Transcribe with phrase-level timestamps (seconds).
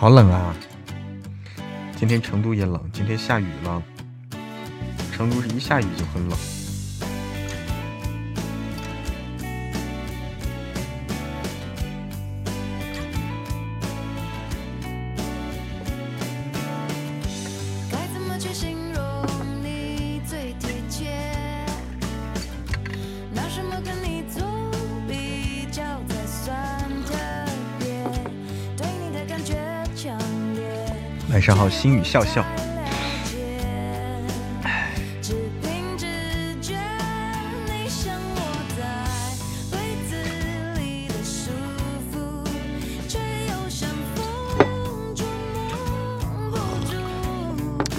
[0.00, 0.56] 好冷啊！
[1.94, 3.82] 今天成都也冷，今天下雨了。
[5.12, 6.38] 成都是一下雨就很冷。
[31.50, 32.44] 晚上好，心语笑笑。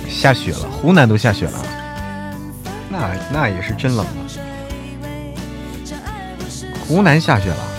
[0.08, 1.60] 下雪了，湖南都下雪了，
[2.90, 4.12] 那那也是真冷了。
[6.88, 7.71] 湖南下雪了。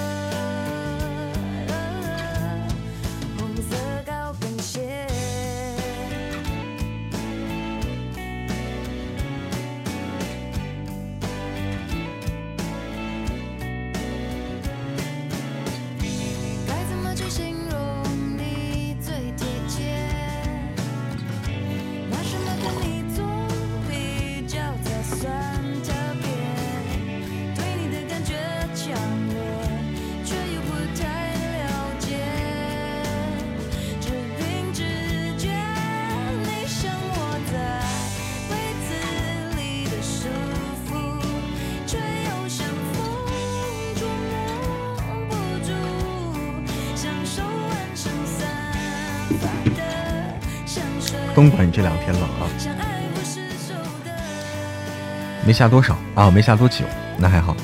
[55.52, 56.82] 没下多少啊，没下多久，
[57.18, 57.54] 那还好。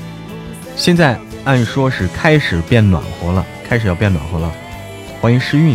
[0.77, 4.53] 现在按说是开始变暖和了，开始要变暖和了。
[5.23, 5.75] 欢迎诗韵。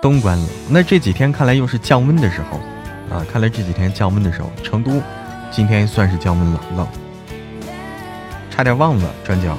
[0.00, 2.58] 东莞冷，那这几天看来又是降温的时候
[3.14, 5.02] 啊，看来这几天降温的时候，成都
[5.50, 6.88] 今天算是降温了，冷，
[8.50, 9.58] 差点忘了转角。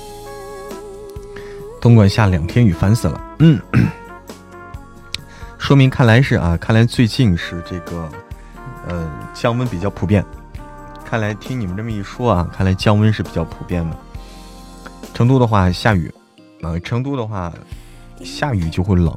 [1.91, 3.21] 东莞下两天雨，烦死了。
[3.39, 3.59] 嗯，
[5.59, 8.09] 说明看来是啊，看来最近是这个，
[8.87, 10.23] 呃，降温比较普遍。
[11.03, 13.97] 看来听你们这么一说啊，看来降温是比较普遍的。
[15.13, 16.09] 成都的话下雨，
[16.61, 17.51] 啊，成都的话
[18.23, 19.13] 下雨就会冷，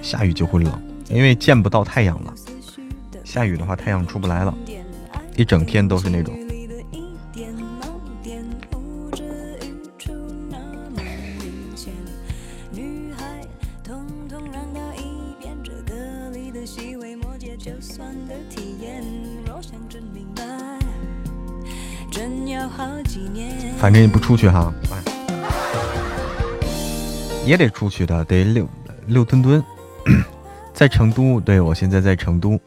[0.00, 0.72] 下雨就会冷，
[1.10, 2.32] 因为见不到太阳了。
[3.24, 4.54] 下雨的话，太阳出不来了，
[5.36, 6.34] 一整天都是那种。
[23.78, 24.72] 反正也不出去哈，
[27.44, 28.68] 也得出去的，得溜
[29.06, 29.62] 溜墩墩。
[30.72, 32.58] 在成都，对我现在在成都，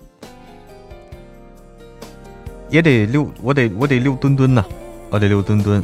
[2.69, 4.65] 也得溜，我得我得溜墩墩呢，
[5.09, 5.83] 我得溜墩墩。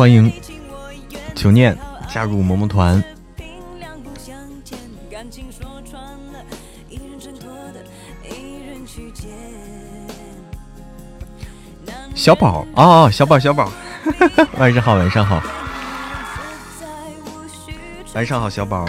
[0.00, 0.32] 欢迎
[1.34, 1.76] 九念
[2.08, 3.04] 加入萌萌团。
[12.14, 13.70] 小宝啊，小宝小宝，
[14.56, 15.42] 晚上好，晚上好，
[18.14, 18.86] 晚上好，小宝。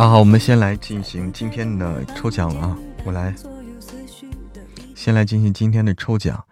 [0.00, 2.78] 啊，好，我们先来进行今天的抽奖了啊！
[3.04, 3.34] 我来，
[4.96, 6.42] 先来进行今天的抽奖。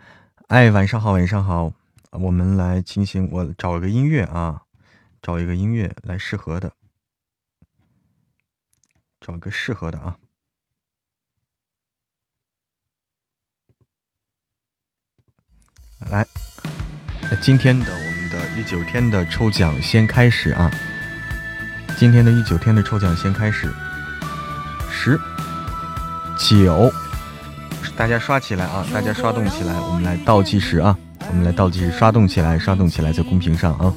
[0.49, 1.73] 哎，晚上好，晚上好，
[2.11, 4.65] 我们来进行，我找一个音乐啊，
[5.23, 6.75] 找一个音乐来适合的，
[9.19, 10.19] 找个适合的啊。
[16.11, 16.27] 来，
[17.41, 20.71] 今天的我们的第九天的抽奖先开始啊。
[21.99, 23.75] 今天的一九天的抽奖先开始，
[24.89, 25.19] 十
[26.39, 26.93] 九，
[27.97, 28.87] 大家刷起来啊！
[28.95, 30.97] 大家刷动起来，我们来倒计时啊！
[31.29, 33.93] 我们来倒计时，刷动起来，刷动起来，在公屏上啊！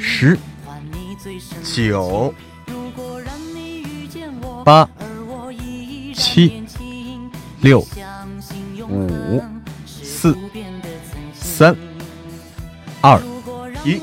[0.00, 0.38] 十
[1.64, 2.32] 九
[4.64, 4.88] 八
[6.14, 6.64] 七
[7.60, 7.84] 六
[8.88, 9.42] 五
[9.84, 10.36] 四
[11.34, 11.76] 三
[13.00, 13.20] 二
[13.84, 14.00] 一。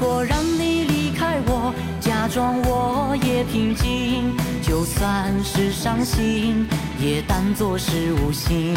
[0.00, 6.66] 果让你离开我，假装我也平静，就算是伤心，
[6.98, 8.74] 也当作是无心。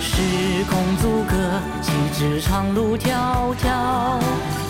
[0.00, 0.22] 时
[0.70, 1.34] 空阻隔，
[1.82, 3.10] 岂止长路迢
[3.56, 4.20] 迢？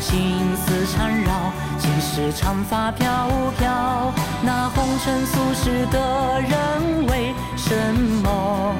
[0.01, 3.29] 情丝缠绕，几时长发飘
[3.59, 4.13] 飘？
[4.43, 7.75] 那红尘俗世的人，为什
[8.23, 8.75] 么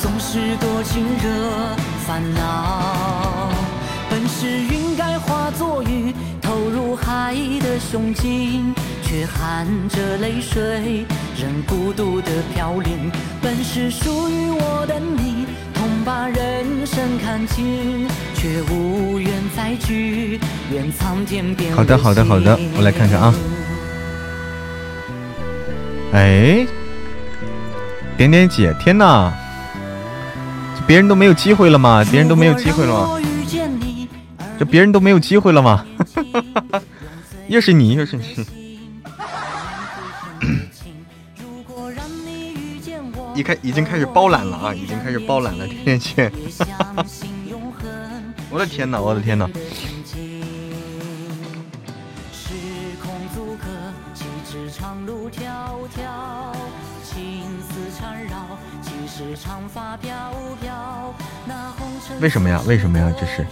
[0.00, 1.76] 总是多情惹
[2.06, 3.50] 烦恼？
[4.08, 4.75] 本是云
[5.26, 11.04] 化作雨，投入海的胸襟，却含着泪水，
[11.36, 13.10] 任孤独的飘零。
[13.42, 20.38] 本是属于我的你，痛把人生看尽，却无缘再聚。
[20.72, 21.74] 愿苍天变。
[21.74, 23.34] 好的，好的，好的，我来看看啊。
[26.12, 26.64] 哎，
[28.16, 29.32] 点点姐，天哪，
[30.86, 32.04] 别人都没有机会了吗？
[32.10, 33.20] 别人都没有机会了吗？
[34.58, 35.84] 这别人都没有机会了吗？
[37.48, 38.24] 又是你，又是你！
[43.34, 46.30] 一开已经开始包揽了啊，已经开始包揽了天天
[48.50, 49.48] 我的天哪，我的天哪！
[62.20, 62.62] 为什么呀？
[62.66, 63.12] 为什么呀？
[63.20, 63.46] 这是？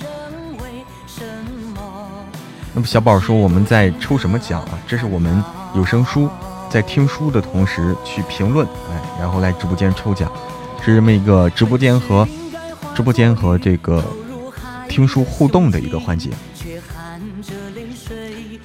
[2.74, 4.78] 那么小宝说我们在抽什么奖啊？
[4.86, 5.42] 这是我们
[5.76, 6.28] 有声书
[6.68, 10.30] 在听书的同时去评论，哎，然后来直播间抽奖，
[10.84, 12.26] 是这么一个直播间和
[12.92, 14.02] 直播间和这个
[14.88, 16.30] 听书互动的一个环节。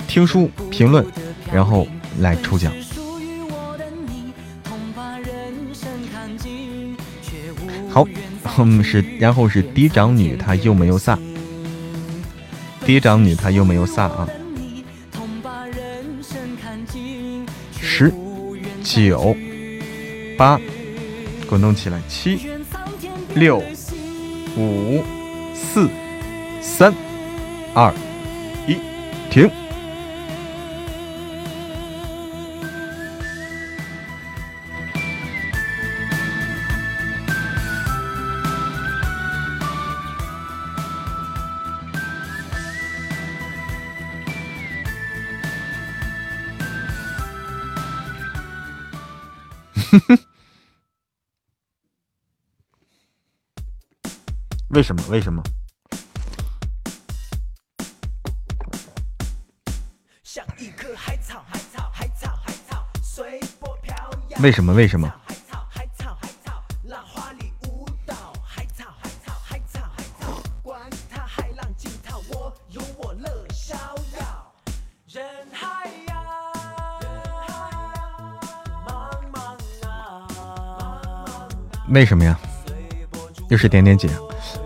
[0.07, 1.05] 听书评论，
[1.53, 1.87] 然后
[2.17, 2.73] 来抽奖。
[7.91, 8.03] 好，
[8.57, 11.15] 我们是然后是嫡长女，她又没有撒。
[12.89, 14.27] 嫡长女她又没有撒啊！
[17.79, 18.11] 十、
[18.83, 19.37] 九、
[20.35, 20.59] 八，
[21.47, 22.01] 滚动起来！
[22.07, 22.49] 七、
[23.35, 23.61] 六、
[24.57, 25.03] 五、
[25.53, 25.87] 四、
[26.63, 26.91] 三、
[27.75, 27.93] 二、
[28.67, 28.75] 一，
[29.29, 29.47] 停！
[54.69, 55.03] 为什么？
[55.09, 55.41] 为什么？
[64.41, 64.73] 为什么？
[64.73, 65.11] 为什么？
[81.91, 82.39] 为什么呀？
[83.49, 84.07] 又是点点姐，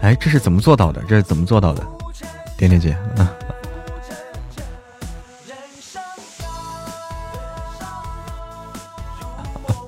[0.03, 1.01] 哎，这是怎么做到的？
[1.07, 1.81] 这是怎么做到的？
[2.57, 3.33] 点点姐，啊，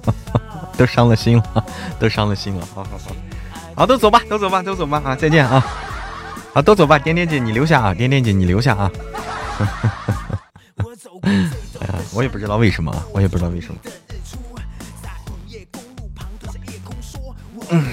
[0.78, 1.66] 都伤了心了，
[2.00, 2.66] 都伤了心了。
[2.74, 3.12] 好好好，
[3.76, 5.62] 好，都走吧，都走吧，都走吧，啊，再见啊！
[6.54, 8.90] 好，都走吧，点点姐你留下啊，点点姐你留下啊。
[11.24, 13.82] 哎呀，我也不知道为什么，我也不知道为什么。
[17.72, 17.86] 嗯。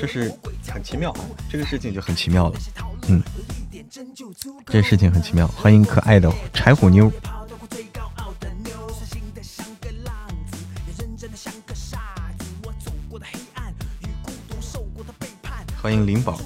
[0.00, 0.32] 这是
[0.66, 1.14] 很奇妙，
[1.50, 2.58] 这个事情就很奇妙了，
[3.08, 3.22] 嗯，
[4.64, 5.46] 这事情很奇妙。
[5.48, 7.12] 欢迎可爱的柴火妞，
[15.82, 16.40] 欢迎灵宝。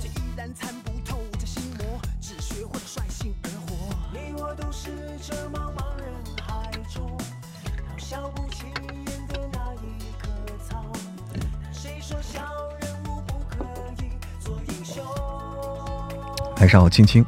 [16.65, 17.23] 晚上好，青青。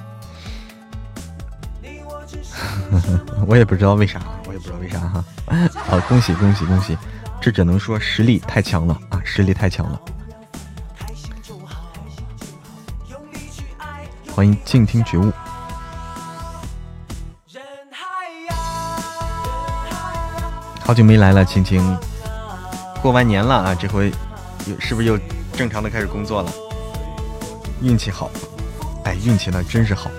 [3.47, 5.23] 我也不知道为啥，我也不知道为啥哈。
[5.75, 6.97] 好，恭喜恭喜恭喜！
[7.39, 10.01] 这只能说实力太强了啊，实力太强了。
[14.35, 15.31] 欢迎静听觉悟。
[20.81, 21.95] 好久没来了，青青。
[23.03, 24.11] 过完年了啊，这回
[24.65, 25.19] 又是不是又
[25.53, 26.51] 正常的开始工作了？
[27.83, 28.31] 运气好。
[29.25, 30.11] 运气那真是好。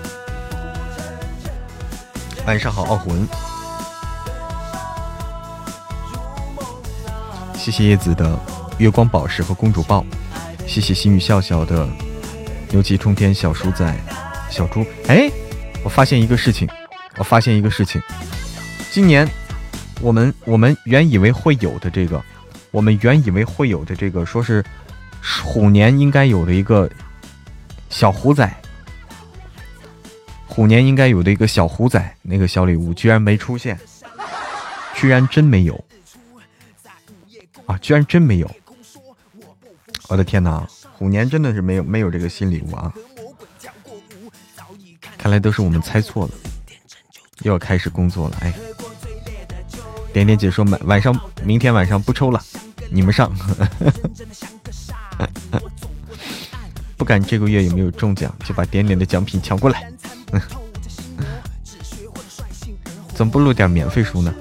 [2.46, 3.26] 晚上好，傲魂。
[7.54, 8.38] 谢谢叶子的
[8.78, 10.02] 月光宝石和公主抱，
[10.66, 11.86] 谢谢心语笑笑的
[12.70, 13.94] 牛气冲天小鼠仔
[14.48, 14.86] 小猪。
[15.08, 15.30] 哎，
[15.84, 16.66] 我发现一个事情，
[17.18, 18.00] 我发现一个事情，
[18.90, 19.28] 今年
[20.00, 22.22] 我们我们原以为会有的这个，
[22.70, 24.64] 我们原以为会有的这个，说是
[25.44, 26.88] 虎年应该有的一个
[27.90, 28.50] 小虎仔。
[30.58, 33.78] 虎年应该有的一个小虎仔，那个小礼物居然没出现，
[34.96, 35.84] 居然真没有
[37.64, 37.78] 啊！
[37.78, 38.50] 居然真没有！
[40.08, 42.92] 我的天哪，虎年真的是没有没有这个新礼物啊！
[45.16, 46.32] 看来都是我们猜错了，
[47.42, 48.36] 又要开始工作了。
[48.40, 48.52] 哎，
[50.12, 52.42] 点点姐说晚晚上明天晚上不抽了，
[52.90, 53.32] 你们上。
[56.96, 59.88] 不管这个月有没有中奖，就把点点的奖品抢过来。
[63.14, 64.32] 怎么不录点免费书呢？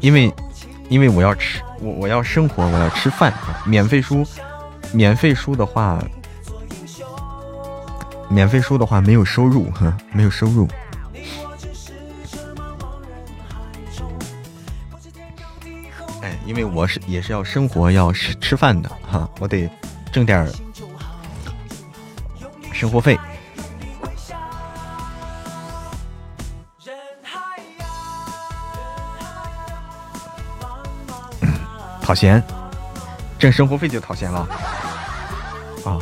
[0.00, 0.32] 因为，
[0.88, 3.32] 因为我要吃，我我要生活，我要吃饭。
[3.66, 4.24] 免费书，
[4.92, 6.02] 免费书的话，
[8.28, 10.68] 免费书的话没有收入，哈，没有收入。
[16.22, 19.68] 哎，因为我是也是要生活，要吃吃饭的，哈，我得
[20.12, 20.48] 挣点。
[22.78, 23.18] 生活费，
[32.00, 32.40] 讨嫌，
[33.36, 34.48] 挣生活费就讨嫌了
[35.84, 35.98] 啊！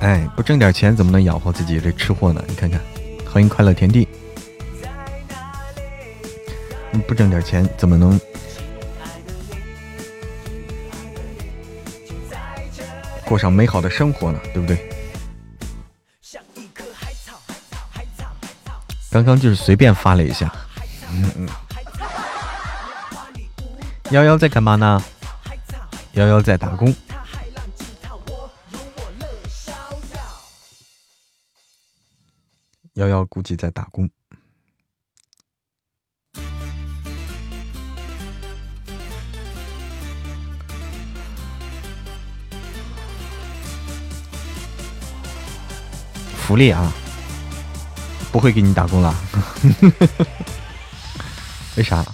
[0.00, 2.42] 哎，不挣点钱怎么能养活自己这吃货呢？
[2.48, 2.80] 你看看，
[3.32, 4.08] 欢迎快乐田地。
[7.06, 8.18] 不挣点钱怎么能
[13.24, 14.40] 过上美好的生活呢？
[14.52, 14.88] 对不对？
[19.10, 20.52] 刚刚就是随便发了一下。
[21.10, 21.48] 嗯嗯。
[24.10, 25.02] 幺幺在干嘛呢？
[26.12, 26.94] 幺幺在打工。
[32.94, 34.10] 幺幺估计在打工。
[46.50, 46.92] 福利啊，
[48.32, 49.14] 不会给你打工了，
[51.78, 52.04] 为啥？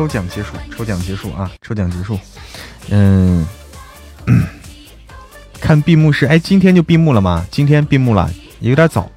[0.00, 1.52] 抽奖结束，抽奖结束啊！
[1.60, 2.18] 抽奖结束，
[2.88, 3.46] 嗯，
[5.60, 7.46] 看闭幕式，哎，今天就闭幕了吗？
[7.50, 9.10] 今天闭幕了，有点早，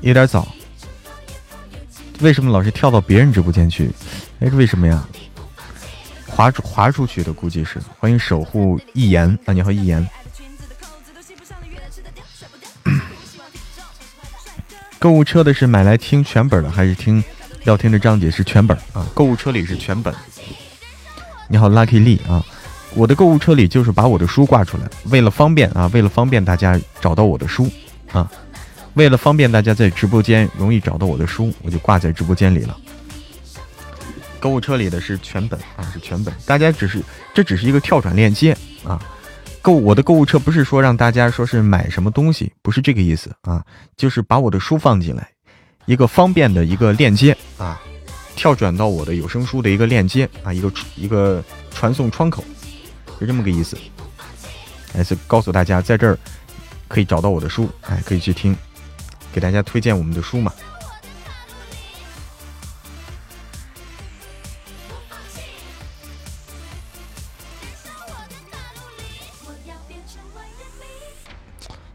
[0.00, 0.46] 有点早。
[2.20, 3.90] 为什么老是跳到别人直播间去？
[4.38, 5.04] 哎，是为什么呀？
[6.28, 7.80] 滑出滑出去的，估计是。
[7.98, 9.52] 欢迎守护一言啊！
[9.52, 10.08] 你好，一言。
[15.00, 17.24] 购物车的是买来听全本的，还是听？
[17.66, 20.14] 要听的章节是全本啊，购物车里是全本。
[21.48, 22.44] 你好，Lucky Lee 啊，
[22.94, 27.68] 我的购物车里就是把我的书挂出来，为了方便啊，为了方便大家找到我的书
[28.12, 28.30] 啊，
[28.94, 32.76] 为了方便大家在直播间容易找到我的书，我就挂在直播间里了。
[34.38, 37.02] 购物车里的是全本啊，是全本，大家只是
[37.34, 39.02] 这只是一个跳转链接啊，
[39.60, 43.64] 购我的购物车不是说让大家说是买什么东西，不是这个意思啊，
[43.96, 45.28] 就是把我的书放进来。
[45.86, 47.80] 一个方便的一个链接啊，
[48.34, 52.44] 跳转到我的有声书的一个链接啊，一个一个传送窗口，
[53.18, 53.78] 是这么个意思。
[54.92, 56.18] 还是告诉大家，在这儿
[56.88, 58.56] 可以找到我的书，哎，可以去听，
[59.32, 60.52] 给大家推荐我们的书嘛。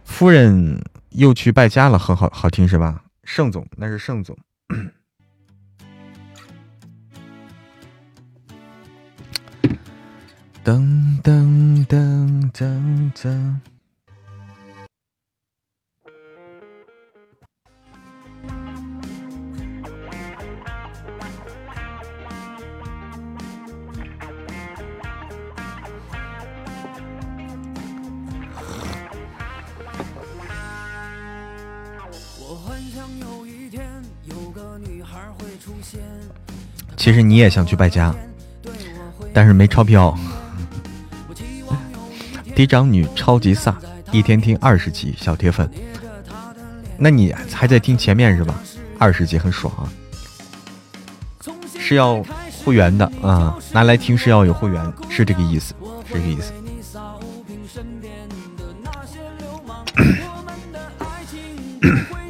[0.05, 3.01] 夫人又去败家了，很好好听是吧？
[3.23, 4.37] 盛总，那是盛总。
[10.63, 13.70] 噔噔噔噔噔。
[37.01, 38.13] 其实你也想去败家，
[39.33, 40.15] 但是没钞票。
[42.55, 43.73] 嫡长女超级飒，
[44.11, 45.67] 一天听二十集小铁粉，
[46.99, 48.53] 那你还在听前面是吧？
[48.99, 49.89] 二十集很爽啊，
[51.79, 52.23] 是要
[52.63, 55.73] 会员的啊，拿来听是要有会员，是这个意思，
[56.07, 56.53] 是这个意思。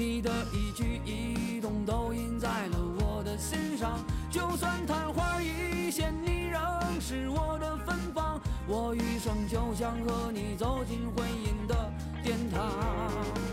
[0.00, 11.92] 你的一举一动都印在了我的心上就算昙花一现你仍是我的芬芳我余生就想和你走进婚姻的
[12.24, 13.49] 殿堂。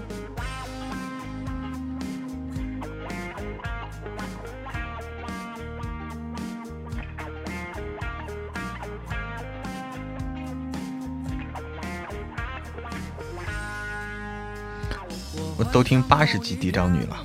[15.57, 17.17] 我都听八十级嫡长女了。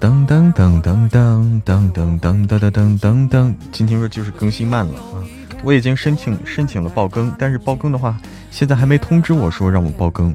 [0.00, 5.22] 噔 噔噔噔噔噔噔噔噔噔噔噔，今天说就是更新慢了啊！
[5.62, 8.18] 我已经申请申请了爆更，但是爆更的话，
[8.50, 10.34] 现在还没通知我说让我爆更，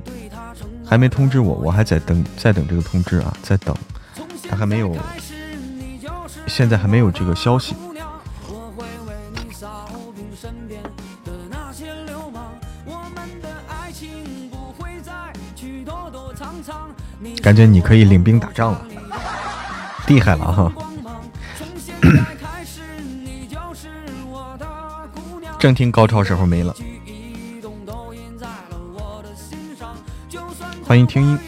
[0.86, 3.76] 还没通知我，我还在等，在等这个通知啊，在等，
[4.50, 4.96] 他还没有，
[6.48, 7.76] 现在还没有这个消息。
[17.42, 18.82] 感觉你可以领兵打仗了，
[20.08, 20.72] 厉害了哈！
[25.60, 26.76] 正听高潮时候没了，
[30.86, 31.40] 欢迎听音。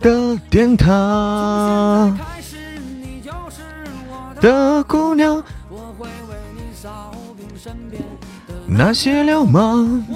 [0.00, 2.16] 的殿堂
[4.40, 5.42] 的姑娘，
[8.72, 10.04] 那些流氓。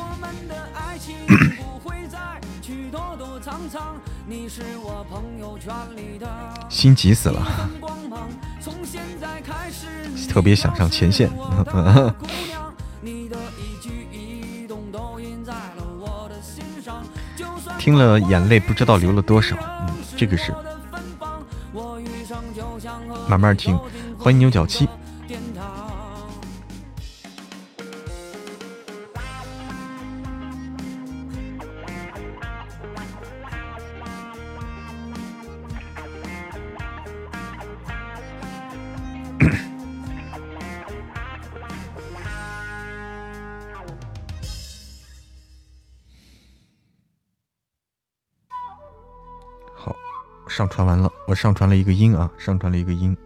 [6.68, 7.44] 心急死了，
[10.28, 11.28] 特别想上前线。
[17.78, 20.54] 听了眼泪不知道流了多少，嗯，这个是。
[23.28, 23.78] 慢慢听，
[24.18, 24.88] 欢迎牛角七。
[50.54, 53.16] 上传完了，我上传了一个音啊，上传了一个音。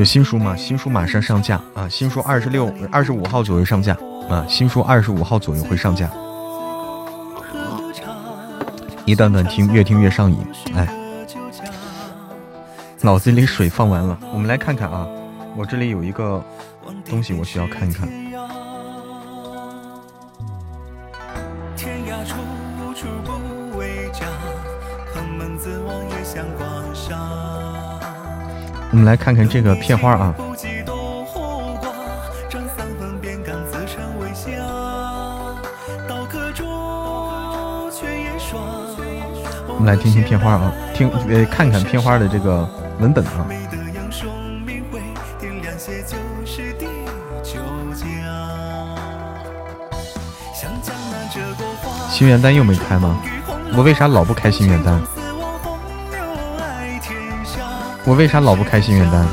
[0.00, 0.56] 有新书吗？
[0.56, 1.86] 新书马上上架啊！
[1.86, 3.92] 新书二十六、二十五号左右上架
[4.30, 4.42] 啊！
[4.48, 6.10] 新书二十五号左右会上架。
[9.04, 10.38] 一段段听，越听越上瘾。
[10.74, 10.88] 哎，
[13.02, 15.06] 脑子里水放完了，我们来看看啊！
[15.54, 16.42] 我这里有一个
[17.04, 18.08] 东西，我需要看一看。
[28.92, 30.34] 我们来看看这个片花啊。
[39.68, 43.46] 我们来听听片花啊，听呃看看片花的这个文本啊。
[52.10, 53.18] 心愿单又没开吗？
[53.72, 55.00] 我为啥老不开心愿单？
[58.04, 59.26] 我为啥老不开心愿单？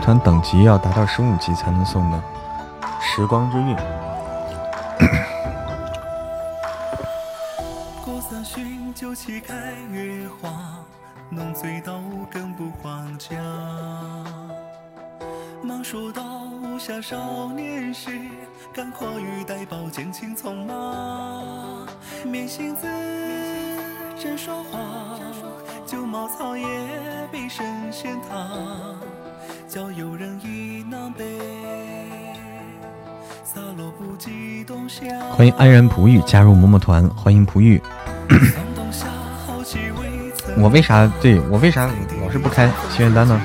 [0.00, 2.22] 团等级要达到十五级才能送的
[3.00, 3.76] 时光之韵。
[35.56, 37.80] 安然璞玉加入嬷嬷团，欢迎璞玉。
[40.58, 43.40] 我为啥对我为啥老是不开心愿单呢？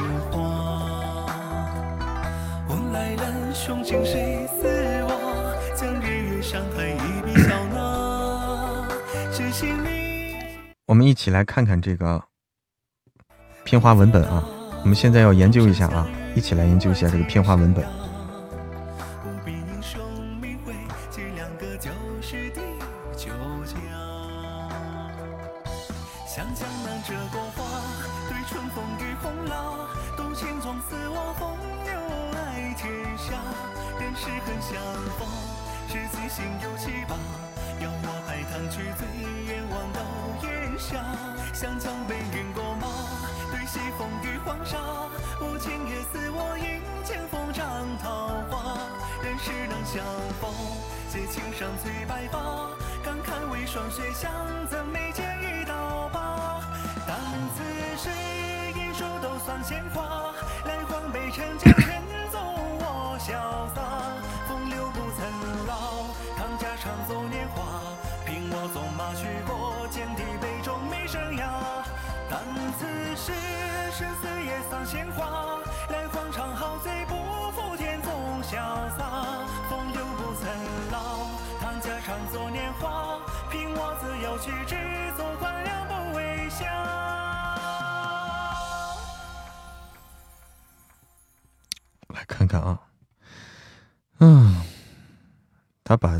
[10.86, 12.22] 我们一起来看看这个
[13.63, 14.43] 片花文本啊。
[14.84, 17.84] 我们现在要研究一下啊，一起来研究一下这个片花文本。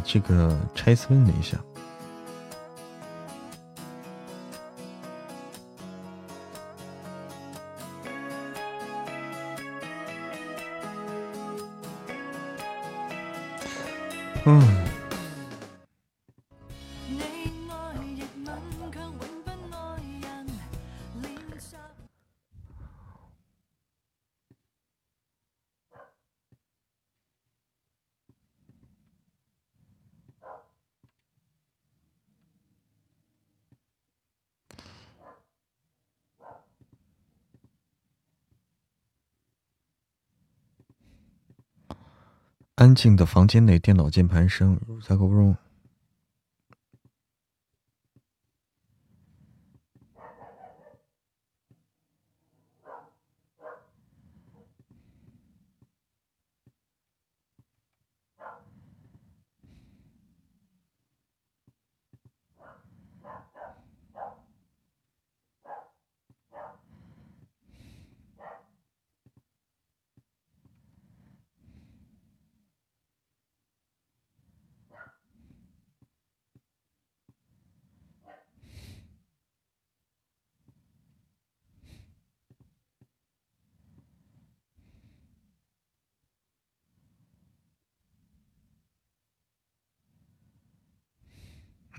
[0.08, 1.58] 这个拆分了一下。
[14.46, 14.87] 嗯
[42.78, 45.58] 安静的房间内，电脑键盘声在沟中。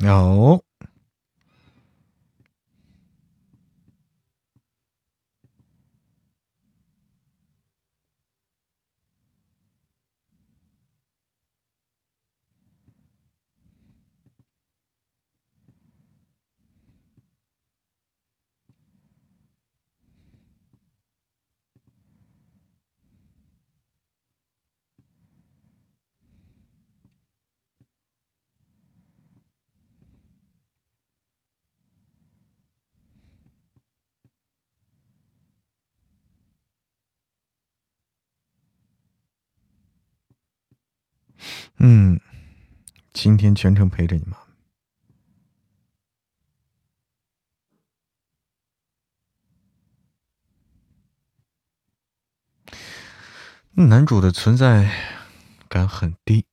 [0.01, 0.63] 有，
[41.81, 42.19] 嗯，
[43.13, 44.39] 今天全程陪着你吗？
[53.75, 54.91] 男主的存在
[55.69, 56.45] 感很低。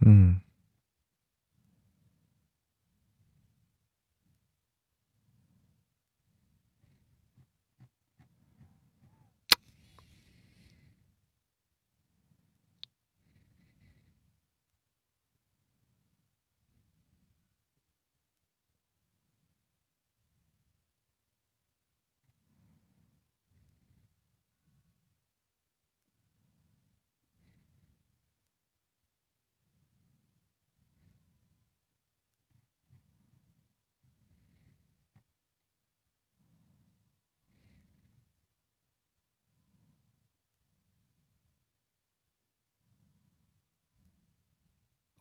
[0.00, 0.40] 嗯。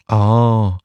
[0.07, 0.79] 哦，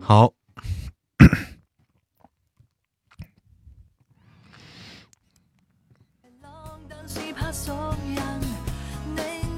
[0.00, 0.32] 好，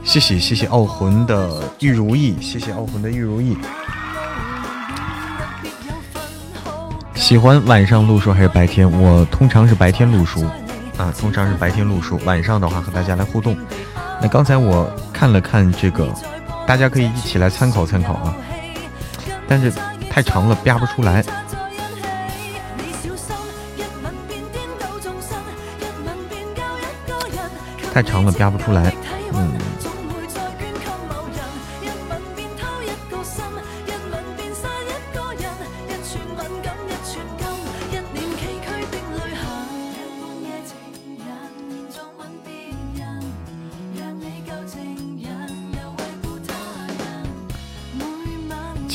[0.08, 3.54] 谢谢谢谢傲魂的玉如意，谢谢傲魂的玉如意。
[7.14, 8.90] 喜欢晚上录书还是白天？
[8.90, 10.46] 我通常是白天录书
[10.96, 13.54] 啊，通常是白天录书，晚上的话和大家来互动。
[14.18, 16.10] 那刚才我看了看这个，
[16.66, 18.34] 大家可以一起来参考参考啊，
[19.46, 19.70] 但是
[20.08, 21.22] 太长了，编不出来。
[27.92, 28.90] 太长了，编不出来。
[29.34, 29.57] 嗯。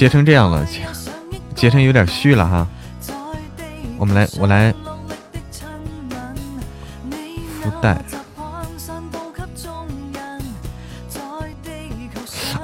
[0.03, 0.81] 截成这样了，截
[1.55, 2.67] 截成有点虚了哈。
[3.97, 4.73] 我们来，我来
[7.61, 7.91] 附带。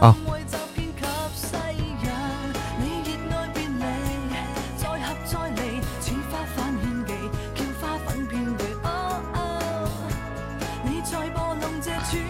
[0.02, 0.14] 啊！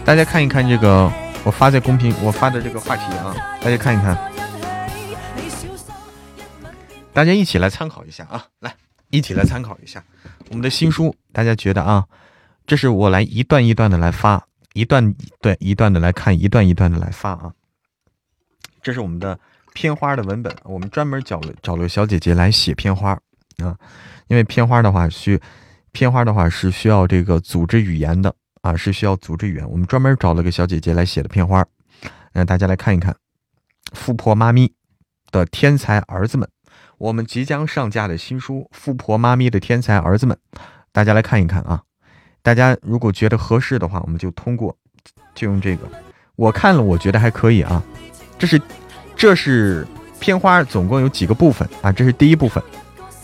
[0.04, 1.10] 大家看一看这个，
[1.42, 4.16] 我发在公屏，我发的这个话题啊，大家看一看，
[7.12, 8.74] 大家一起来参考一下啊，来，
[9.10, 10.02] 一起来参考一下
[10.48, 12.06] 我们的新书，大家觉得啊，
[12.66, 17.52] 这是我来一段一段的来发，一段对一段的来看，一段一段的来发啊。
[18.80, 19.38] 这是我们的
[19.74, 23.10] 片花的文本，我们专门找了找了小姐姐来写片花
[23.58, 23.76] 啊，
[24.28, 25.38] 因为片花的话需
[25.92, 31.66] 片花的话是需要这个组织语言的啊，是需要组织语言，我们专门找了个小姐姐来写的片花，
[32.32, 33.14] 让大家来看一看，
[33.92, 34.72] 富婆妈咪
[35.32, 36.48] 的天才儿子们，
[37.00, 40.36] 我们即将上架的新书《富婆妈咪的天才儿子们》，
[40.92, 41.80] 大家来看一看啊，
[42.42, 44.76] 大家如果觉得合适的话，我们就通过，
[45.34, 45.88] 就用这个，
[46.36, 47.82] 我看了，我觉得还可以啊。
[48.38, 48.60] 这是，
[49.16, 49.86] 这是
[50.20, 51.90] 片花，总共有几个部分啊？
[51.90, 52.62] 这是第一部分，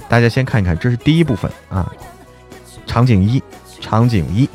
[0.09, 1.93] 大家先看一看，这是第一部分啊。
[2.87, 3.43] 场景一，
[3.79, 4.49] 场景一，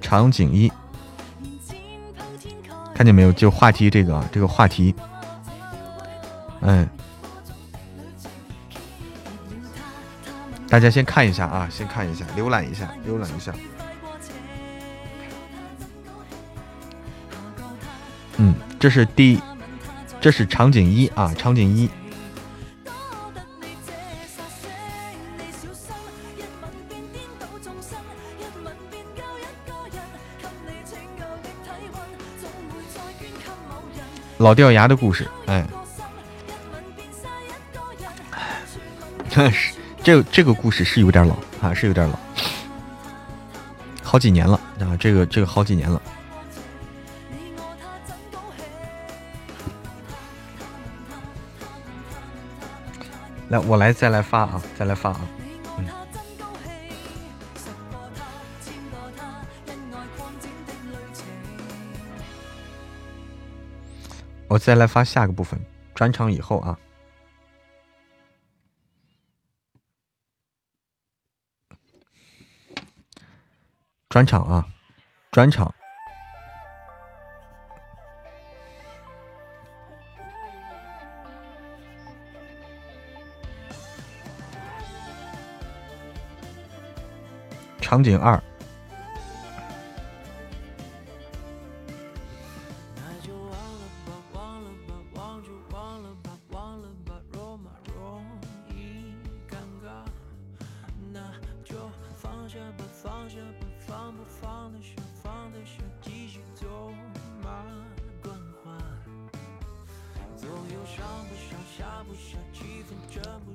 [0.00, 0.70] 场景一，
[2.94, 3.32] 看见没有？
[3.32, 4.94] 就话题这个，这个话题，
[6.60, 6.88] 嗯。
[10.68, 13.52] 大家先看一下啊，先看一下，浏览一下，浏览一下。
[18.38, 19.40] 嗯，这是第，
[20.20, 21.88] 这是场景一啊，场景一。
[34.44, 35.66] 老掉牙的故事，哎，
[39.30, 39.72] 真是。
[40.02, 42.18] 这这个故事是有点老啊，是有点老，
[44.02, 46.02] 好几年了啊，这个这个好几年了。
[53.48, 55.20] 来，我来再来发啊，再来发啊，
[64.54, 65.60] 我再来发下个部分，
[65.96, 66.78] 转场以后啊。
[74.08, 74.64] 转场啊，
[75.32, 75.74] 转场，
[87.80, 88.40] 场景二。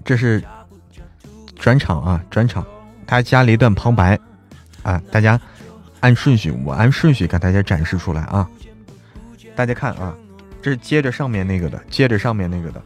[0.10, 0.44] 这是
[1.56, 2.66] 转场啊，转场，
[3.06, 4.20] 他加了一段旁白。
[4.82, 5.40] 啊，大家
[6.00, 8.50] 按顺序，我按顺序给大家展示出来啊。
[9.56, 10.16] 大家看啊，
[10.64, 12.82] 这是接着上面那个的，接着上面那个的。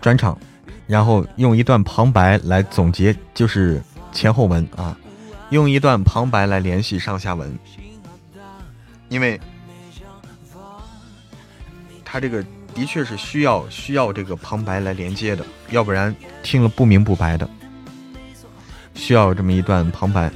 [0.00, 0.36] 转场，
[0.88, 3.80] 然后用一段旁白来总结，就是
[4.10, 4.98] 前后文啊，
[5.50, 7.56] 用一段旁白来联系上下文，
[9.08, 9.40] 因为
[12.04, 12.44] 他这个。
[12.80, 17.46] 的确是需要需要这个旁白来连接的，要不然听了不明不白的。
[18.94, 20.32] 需要这么一段旁白。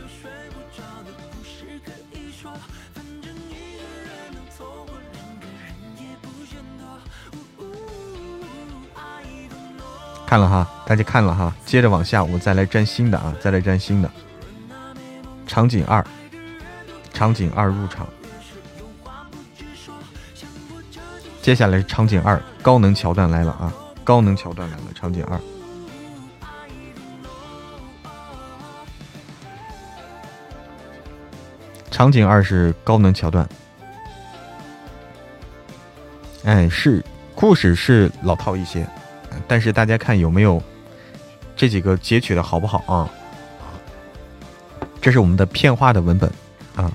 [10.26, 14.11] 看了哈，大家看了哈，接着往下，我再来粘新的啊，再来粘新的。
[15.47, 16.05] 场景二，
[17.14, 18.07] 场景二入场。
[21.45, 23.70] 接下来是场景二，高能桥段来了啊！
[24.03, 25.38] 高能桥段来了，场景二。
[31.90, 33.47] 场景二是高能桥段，
[36.45, 38.86] 哎，是故事是老套一些，
[39.47, 40.62] 但是大家看有没有
[41.55, 43.07] 这几个截取的好不好啊？
[44.99, 46.32] 这是我们的片花的文本
[46.74, 46.90] 啊，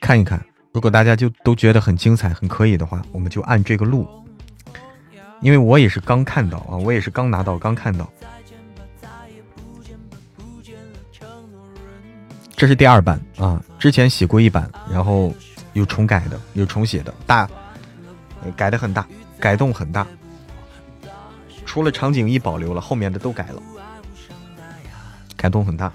[0.00, 0.42] 看一看。
[0.76, 4.06] 如果大家就都觉得很精彩、很可以的话，我们就按这个录。
[5.40, 8.06] 因为我也是刚看到啊，我也是刚拿到、刚看到。
[12.54, 15.32] 这是第二版啊，之前写过一版，然后
[15.72, 17.48] 又重改的，又重写的，大
[18.54, 19.08] 改的很大，
[19.40, 20.06] 改动很大。
[21.64, 23.62] 除了场景一保留了，后面的都改了，
[25.38, 25.90] 改动很大。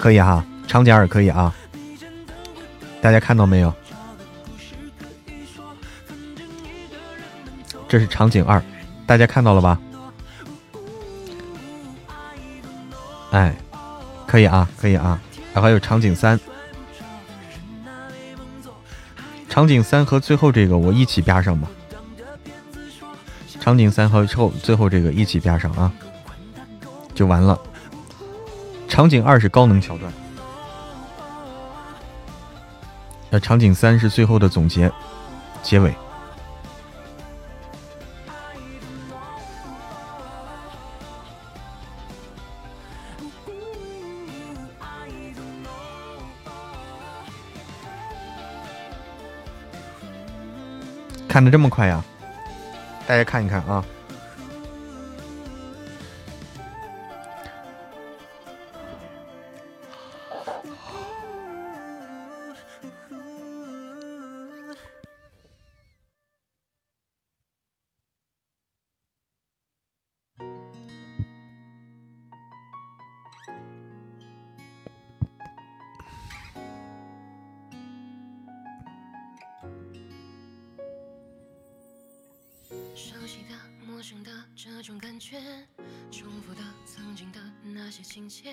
[0.00, 1.54] 可以哈，场景二可以啊，
[3.02, 3.70] 大家看到没有？
[7.86, 8.62] 这是场景二，
[9.06, 9.78] 大家看到了吧？
[13.32, 13.54] 哎，
[14.26, 15.20] 可以啊，可以啊，
[15.52, 16.40] 然后有场景三，
[19.50, 21.68] 场景三和最后这个我一起边上吧。
[23.60, 25.92] 场景三和后最后这个一起边上啊，
[27.14, 27.60] 就完了。
[28.90, 30.12] 场景二是高能桥段，
[33.30, 34.90] 那场景三是最后的总结，
[35.62, 35.94] 结尾。
[51.28, 52.04] 看的这么快呀？
[53.06, 53.82] 大家看一看啊。
[88.28, 88.50] 切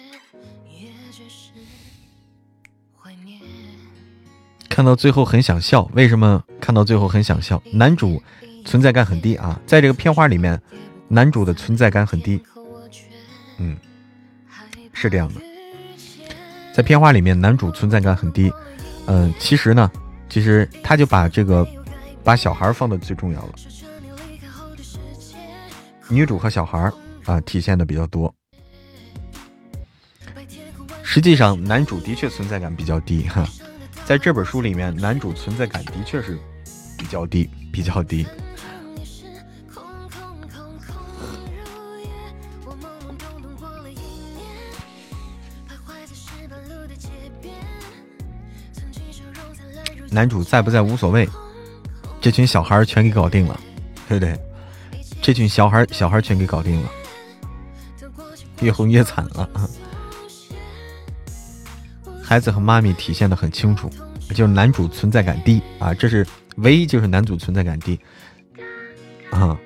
[0.65, 1.51] 也只是
[2.97, 3.39] 怀念
[4.69, 7.61] 看到最后很想笑，为什么看到最后很想笑？
[7.71, 8.21] 男主
[8.65, 10.61] 存在感很低啊，在这个片花里面，
[11.07, 12.41] 男主的存在感很低。
[13.57, 13.75] 嗯，
[14.93, 15.41] 是这样的，
[16.73, 18.51] 在片花里面，男主存在感很低。
[19.07, 19.91] 嗯，其实呢，
[20.29, 21.65] 其实他就把这个
[22.23, 23.53] 把小孩放的最重要了，
[26.09, 26.91] 女主和小孩
[27.25, 28.31] 啊体现的比较多。
[31.09, 33.47] 实际上，男主的确存在感比较低哈。
[34.05, 36.37] 在这本书里面，男主存在感的确是
[36.97, 38.27] 比较低，比较低。
[50.11, 51.27] 男主在不在无所谓，
[52.19, 53.57] 这群小孩全给搞定了，
[54.09, 54.37] 对不对？
[55.21, 56.89] 这群小孩小孩全给搞定了，
[58.59, 59.49] 越哄越惨了。
[62.27, 63.89] 孩子和妈咪体现的很清楚，
[64.35, 67.97] 就是男主存在感低啊，这是唯一，就是男主存在感低
[69.31, 69.57] 啊。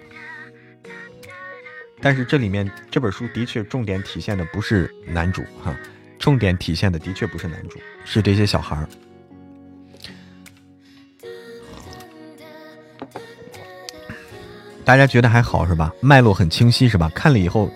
[1.99, 5.75] 但是这里面这本书的确重点体现的不是男主哈，
[6.19, 8.87] 重点体现的的确不是男主，是这些小孩儿。
[14.85, 15.91] 大家觉得还好是吧？
[15.99, 17.09] 脉络很清晰是吧？
[17.15, 17.71] 看了以后，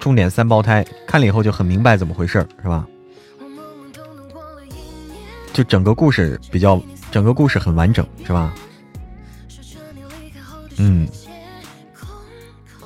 [0.00, 2.84] 重点三胞胎看了以后就很明白怎么回事是吧？
[5.58, 6.80] 就整个故事比较，
[7.10, 8.54] 整个故事很完整，是吧？
[10.76, 11.04] 嗯，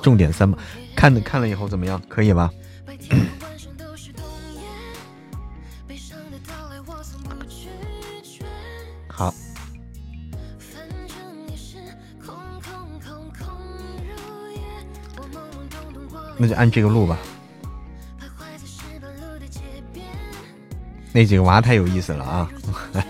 [0.01, 0.57] 重点三吧，
[0.95, 2.01] 看看了以后怎么样？
[2.09, 2.49] 可以吧？
[9.07, 9.31] 好，
[16.39, 17.19] 那就按这个录吧。
[21.13, 22.49] 那几个娃太有意思了啊！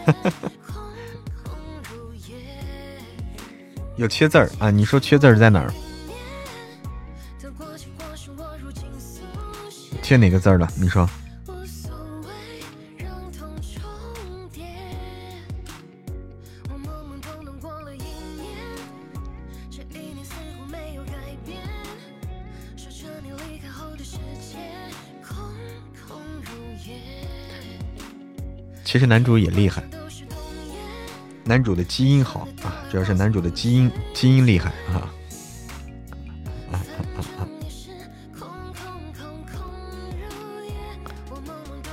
[3.95, 4.69] 有缺字儿啊？
[4.69, 5.73] 你说缺字儿在哪儿？
[10.01, 10.67] 缺哪个字儿了？
[10.75, 11.09] 你说。
[28.93, 29.83] 其实男主也厉害，
[31.43, 35.09] 男主的基因好啊，主要是男主的基因，基因厉害啊。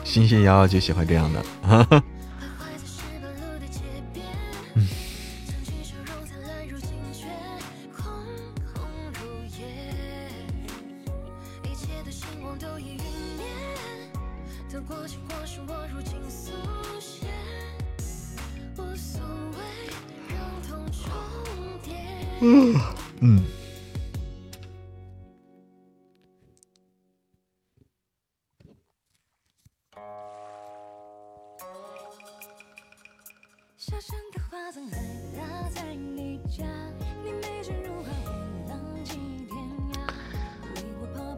[0.04, 2.02] 心心瑶瑶就喜欢这样的，哈哈。
[22.42, 22.74] 嗯
[23.20, 23.44] 嗯。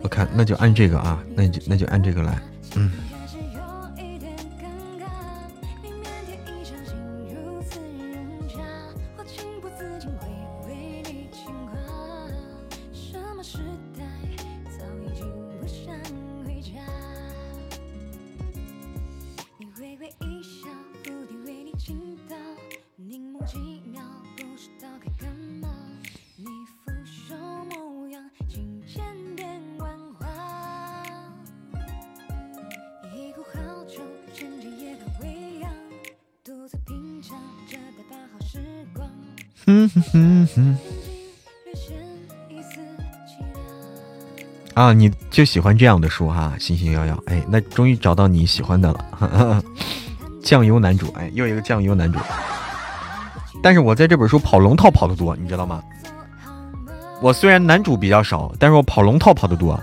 [0.03, 2.41] 我看，那就按这个啊，那就那就按这个来，
[2.77, 2.91] 嗯。
[44.83, 49.63] 啊，你就喜欢这样的书哈，星星瑶瑶，哎，那终于找到你喜欢的了。
[50.43, 52.19] 酱油男主，哎，又一个酱油男主。
[53.63, 55.81] 但是我在这本书跑龙套跑的多，你知道吗？
[57.21, 59.81] 我虽然男主比较少，但是我跑龙套跑的多。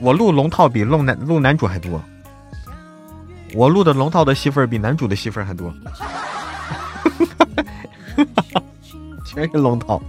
[0.00, 2.02] 我录龙套比录男录男主还多。
[3.54, 5.72] 我录的龙套的戏份比男主的戏份还多。
[9.24, 10.02] 全是龙套。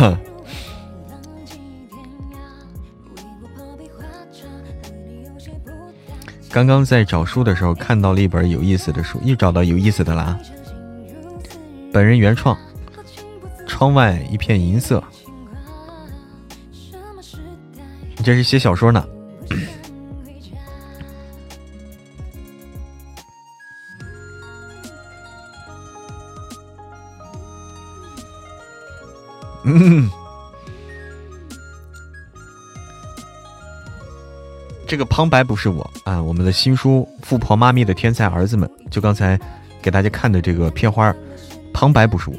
[6.50, 10.38] 刚刚在找书的时候看到了一本有意思的书，又找到有意思的啦。
[11.90, 12.58] 本人原创，
[13.66, 15.02] 窗外一片银色。
[18.16, 19.02] 你这是写小说呢？
[34.92, 39.40] 这个旁白不是我啊，我们的新书《富婆妈咪的天才儿子们》，就刚才
[39.80, 41.16] 给大家看的这个片花，
[41.72, 42.36] 旁白不是我。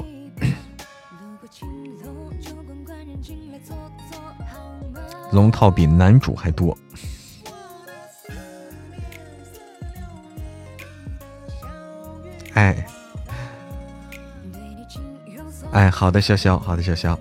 [5.32, 6.78] 龙套比男主还多。
[12.52, 12.86] 哎，
[15.72, 17.18] 哎，好的，潇潇，好的，潇潇。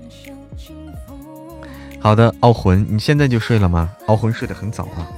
[1.99, 3.89] 好的，傲魂，你现在就睡了吗？
[4.05, 5.09] 傲魂睡得很早啊。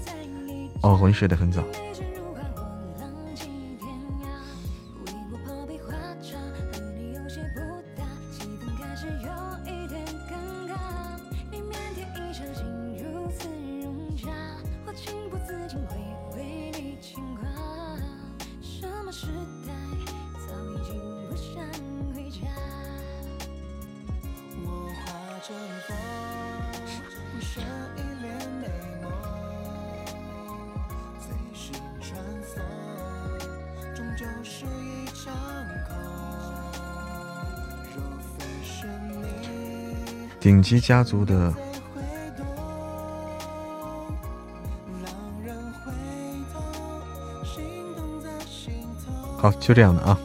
[0.86, 1.64] 哦我睡得很早。
[40.46, 41.52] 顶级家族的，
[49.39, 50.16] 好，就这样的啊。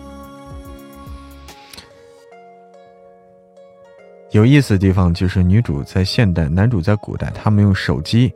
[4.32, 8.30] 有意思的地方就是女主在现代，男主在古代，他们用手机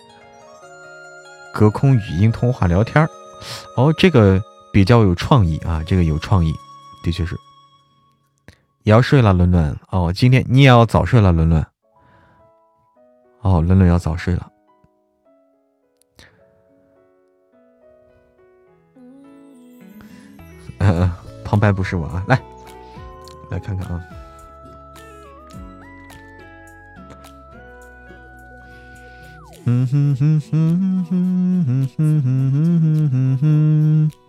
[1.53, 3.07] 隔空语音通话聊天
[3.77, 6.51] 哦，这个比较有创意啊，这个有创意，
[7.05, 7.37] 的确是。
[8.85, 9.79] 也要睡了，伦伦。
[9.91, 11.63] 哦，今天你也要早睡了，伦伦。
[13.45, 14.51] 哦，伦伦要早睡了。
[20.79, 21.11] 嗯嗯，
[21.45, 22.41] 旁白不是我啊，来，
[23.51, 24.03] 来看看啊。
[29.67, 33.39] 嗯哼哼哼哼哼哼哼哼
[34.11, 34.24] 哼。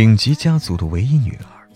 [0.00, 1.68] 顶级家族的唯一女儿。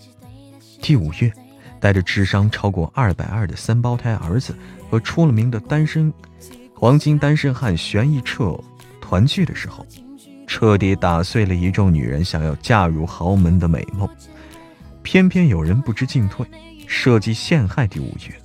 [0.81, 1.31] 第五月，
[1.79, 4.57] 带着智商超过二百二的三胞胎儿子
[4.89, 6.11] 和出了名的单身
[6.73, 8.59] 黄金单身汉玄一彻
[8.99, 9.85] 团聚的时候，
[10.47, 14.09] 彻底打碎了一众女人想要嫁入豪门的美梦。
[15.03, 16.43] 偏偏有人不知进退，
[16.87, 18.35] 设计陷害第五月，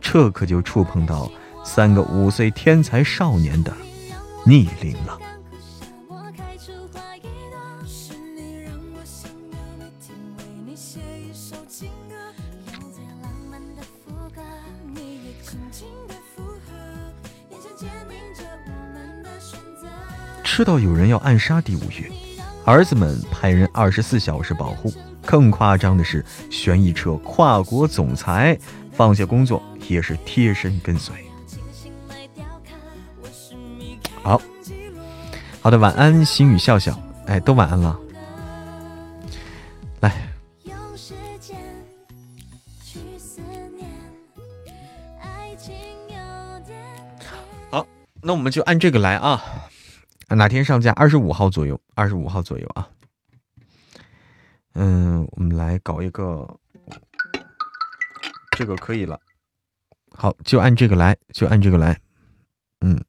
[0.00, 1.28] 这可就触碰到
[1.64, 3.76] 三个五岁天才少年的
[4.44, 5.18] 逆鳞了。
[20.56, 22.10] 知道有人要暗杀第五月，
[22.64, 24.90] 儿子们派人二十四小时保护。
[25.20, 28.58] 更夸张的是，旋翼车跨国总裁
[28.90, 31.14] 放下工作也是贴身跟随。
[34.22, 34.40] 好
[35.60, 38.00] 好的，晚安，心语笑笑，哎，都晚安了。
[40.00, 40.10] 来，
[47.70, 47.86] 好，
[48.22, 49.44] 那我们就按这个来啊。
[50.34, 50.92] 哪天上架？
[50.92, 52.88] 二十五号左右，二十五号左右啊。
[54.74, 56.58] 嗯，我们来搞一个，
[58.56, 59.20] 这个可以了。
[60.10, 62.00] 好，就按这个来，就按这个来。
[62.80, 63.02] 嗯。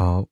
[0.00, 0.26] 好。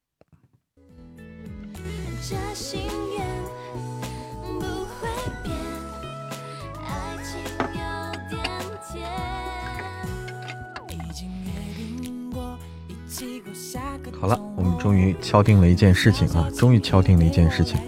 [14.19, 16.49] 好了，我们终于敲定了一件事情啊！
[16.57, 17.79] 终于敲定了一件事情。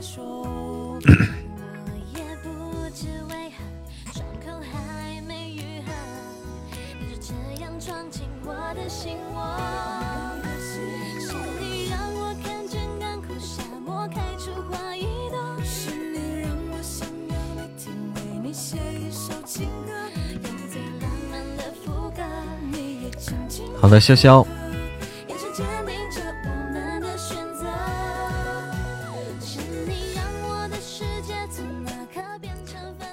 [24.01, 24.46] 的，潇潇。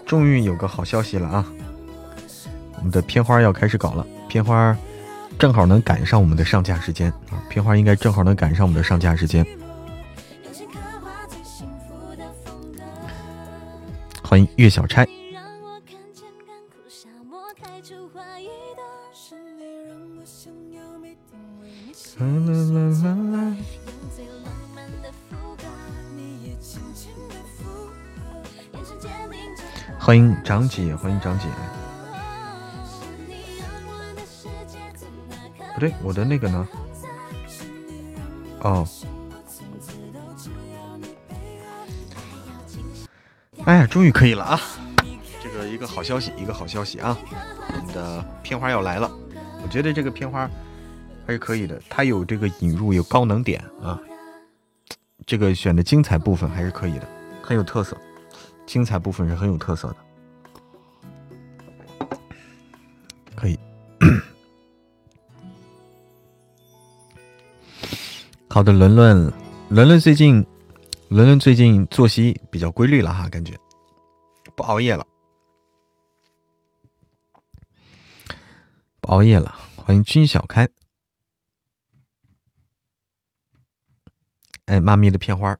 [0.05, 1.45] 终于有个好消息了啊！
[2.77, 4.75] 我们的片花要开始搞了，片花
[5.38, 7.43] 正好能赶上我们的上架时间啊！
[7.49, 9.45] 片花应该正好能赶上我们的上架时间。
[14.23, 15.07] 欢迎岳小钗。
[30.48, 31.45] 长姐，欢迎长姐。
[35.74, 36.66] 不对，我的那个呢？
[38.62, 38.88] 哦。
[43.66, 44.62] 哎呀，终于可以了啊！
[45.43, 47.18] 这个一个好消息，一个好消息啊！
[47.68, 49.12] 我们的片花要来了，
[49.62, 50.50] 我觉得这个片花
[51.26, 54.00] 还是可以的，它有这个引入，有高能点啊。
[55.26, 57.08] 这个选的精彩部分还是可以的，
[57.43, 57.98] 很有特色。
[58.66, 59.98] 精彩部分是很有特色的，
[68.58, 69.32] 好的，伦伦，
[69.70, 70.43] 伦伦最近，
[71.10, 73.53] 伦伦最近作息比较规律了哈，感觉
[74.55, 75.05] 不熬夜了，
[78.99, 79.55] 不熬夜了。
[79.76, 80.68] 欢迎君小开，
[84.66, 85.55] 哎，妈咪的片花。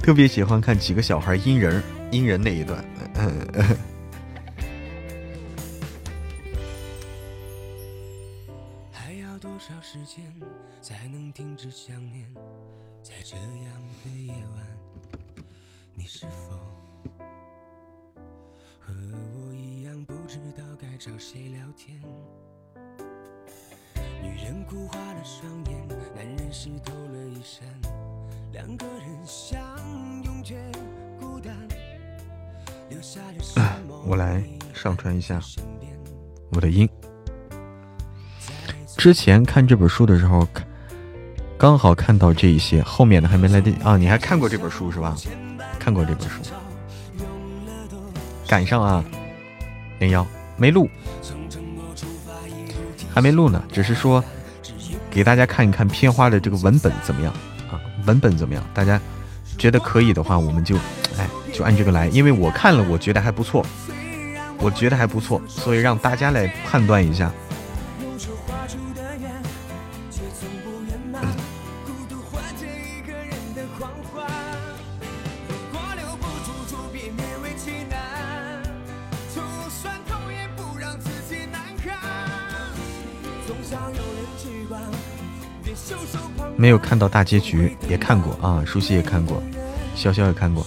[0.00, 2.84] 特别喜欢看几个小孩阴人阴人那一段，
[28.60, 29.58] 两个人相。
[34.04, 34.42] 我来
[34.74, 35.40] 上传一下
[36.52, 36.86] 我的音。
[38.98, 40.46] 之前看这本书的时候，
[41.56, 43.96] 刚好看到这一些，后面的还没来得及啊。
[43.96, 45.16] 你还看过这本书是吧？
[45.78, 46.42] 看过这本书，
[48.46, 49.02] 赶上啊。
[50.00, 50.26] 零幺
[50.58, 50.88] 没录，
[53.14, 54.22] 还没录呢，只是说
[55.10, 57.32] 给大家看一看片花的这个文本怎么样？
[58.06, 58.62] 文本怎么样？
[58.72, 59.00] 大家
[59.58, 60.76] 觉得可以的话，我们就
[61.18, 63.64] 哎就按这个来，因为我看了，我觉得还不错，
[64.58, 67.30] 我觉得还不错，所以让大家来判断一下。
[86.60, 89.42] 没有看到大结局，也看过啊，舒淇也看过，
[89.96, 90.62] 潇潇也看过，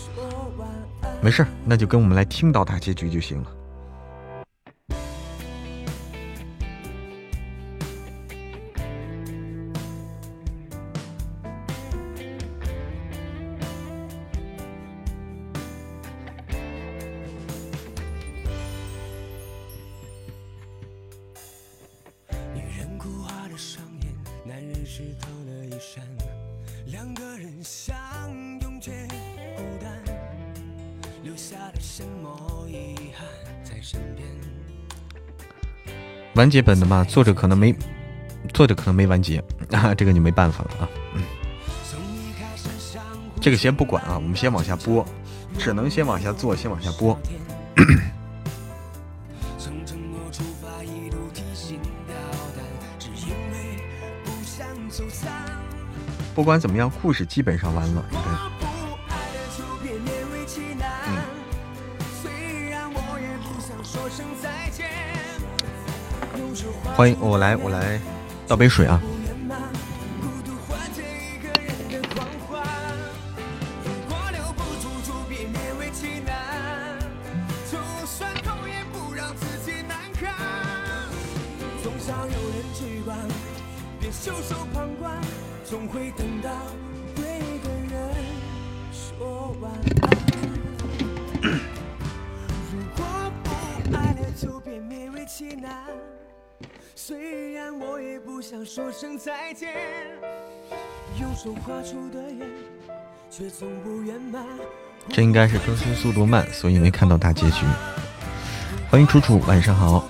[1.21, 3.51] 没事那就跟我们来听到大结局就行了。
[36.43, 37.73] 完结本的嘛，作者可能没，
[38.53, 39.41] 作者可能没完结
[39.71, 40.89] 啊，这个就没办法了啊。
[41.13, 41.23] 嗯，
[43.39, 45.05] 这个先不管啊，我们先往下播，
[45.57, 47.17] 只能先往下做，先往下播。
[56.35, 58.03] 不管怎么样，故事基本上完了，
[67.04, 67.99] 欢迎我来，我来
[68.47, 68.97] 倒杯水啊！
[105.66, 107.66] 更新速度慢，所以没看到大结局。
[108.89, 110.07] 欢迎楚楚，晚上好。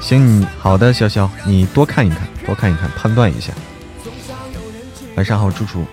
[0.00, 3.52] 行，好的，潇潇，你多看一看，多看一看，判断一下。
[5.16, 5.84] 晚上好，楚楚。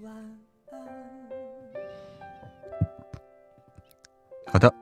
[0.00, 0.47] 晚安
[4.50, 4.74] 好的，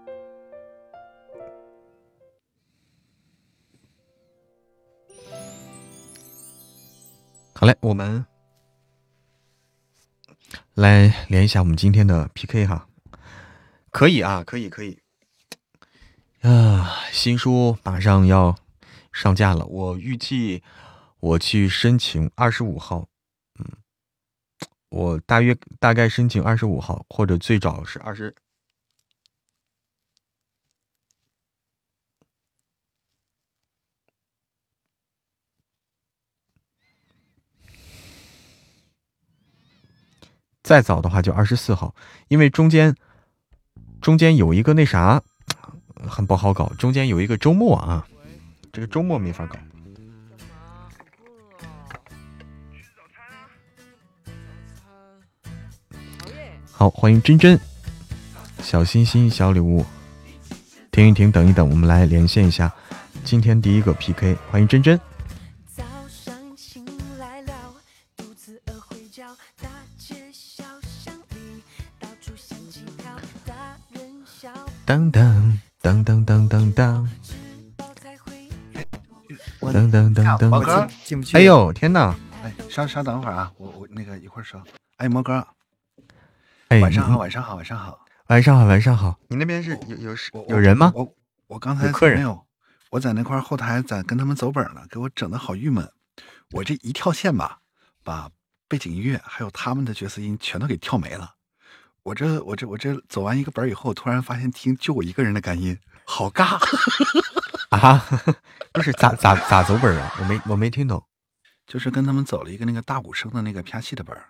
[7.52, 8.24] 好嘞，我们
[10.74, 12.88] 来连一下我们今天的 PK 哈，
[13.90, 15.00] 可以啊，可以可以。
[16.42, 18.54] 啊，新书马上要
[19.12, 20.62] 上架了，我预计
[21.18, 23.08] 我去申请二十五号，
[24.96, 28.34] 我大约大概申请二十五号，或者最早是二十。
[40.62, 41.94] 再早的话就二十四号，
[42.28, 42.96] 因为中间
[44.00, 45.22] 中间有一个那啥，
[46.08, 46.72] 很不好搞。
[46.78, 48.08] 中间有一个周末啊，
[48.72, 49.58] 这个周末没法搞。
[56.78, 57.58] 好，欢迎真真，
[58.62, 59.82] 小心心小礼物，
[60.90, 62.70] 停一停，等一等，我们来连线一下
[63.24, 64.36] 今天第一个 PK。
[64.50, 65.00] 欢迎真真。
[74.84, 77.08] 当当当当当当当，
[79.60, 80.50] 当当当当。
[80.50, 81.38] 毛哥进不去。
[81.38, 82.14] 哎呦天哪！
[82.44, 84.62] 哎，稍稍等会儿啊，我我那个一会儿说。
[84.98, 85.46] 哎，毛哥，
[86.68, 89.16] 哎，晚上好，晚上好，晚上好，晚上好，晚上好。
[89.28, 90.16] 你那边是有有
[90.48, 90.90] 有人吗？
[90.94, 91.14] 我
[91.46, 92.46] 我刚才客人没有，
[92.90, 95.88] 我在那块后台在跟他们走本呢，给我整的好郁闷。
[96.50, 97.58] 我这一跳线吧，
[98.02, 98.30] 把
[98.66, 101.34] 背景音乐还有他们的角色音全都给跳没了。
[102.02, 106.58] 我这我这我这走完一个本以后，突然发现听就我一个人的干音，好尬。
[107.70, 108.04] 啊，
[108.72, 110.12] 不是咋咋咋走本啊？
[110.20, 111.04] 我没我没听懂。
[111.66, 114.24] 就是跟他们走了一个那个大鼓声的那个啪戏的本儿，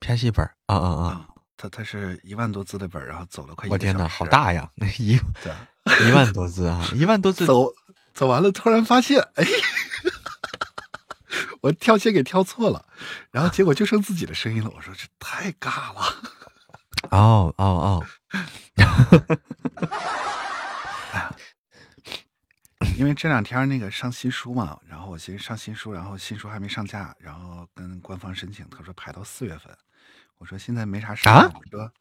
[0.00, 1.28] 啪戏本儿啊啊啊！
[1.58, 4.70] 啊，他他是一万多字的本儿，然后走了快一我天哪，个小时好大呀！
[4.76, 5.52] 那一对，
[6.08, 7.44] 一万多字啊，一万多字。
[7.44, 7.72] 走
[8.14, 9.44] 走完了，突然发现，哎，
[11.60, 12.86] 我跳线给跳错了，
[13.32, 14.70] 然后结果就剩自己的声音了。
[14.74, 16.00] 我说这太尬了。
[17.10, 18.06] 哦哦 哦，
[22.96, 29.76] 因为这两天那个上新书嘛，然后我寻思上新书，然后新书还没上架，然后跟官方申请，他说排到四月份。
[30.38, 31.92] 我说现在没啥事儿啊我说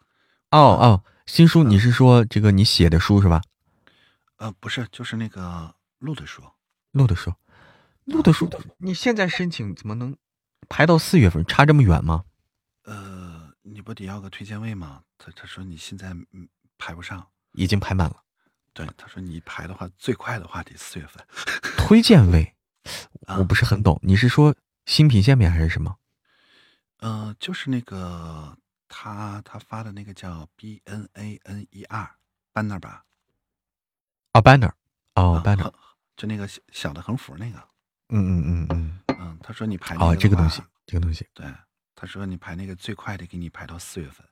[0.51, 3.41] 哦哦，新书你是说这个你写的书是吧？
[4.37, 6.41] 呃不是，就是那个录的书。
[6.91, 7.33] 录的书，
[8.05, 10.15] 录的书，你现在申请怎么能
[10.69, 11.45] 排到四月份？
[11.45, 12.23] 差这么远吗？
[12.83, 15.01] 呃，你不得要个推荐位吗？
[15.17, 18.15] 他他说你现在嗯排不上，已经排满了。
[18.73, 21.23] 对，他说你排的话最快的话得四月份。
[21.77, 22.55] 推荐位，
[23.25, 25.97] 啊我不是很懂，你是说新品限免还是什么？
[26.99, 32.15] 呃，就是那个他他发的那个叫 B N A N E R
[32.53, 33.03] banner 吧，
[34.33, 34.71] 哦，banner，
[35.15, 35.71] 哦啊，banner，
[36.17, 37.59] 就那个小小的横幅那个。
[38.09, 41.45] 嗯嗯嗯嗯，嗯，他说你排那哦，这个东西，这个东西，对，
[41.93, 44.25] 他说你排那个最快的给你排到四月份，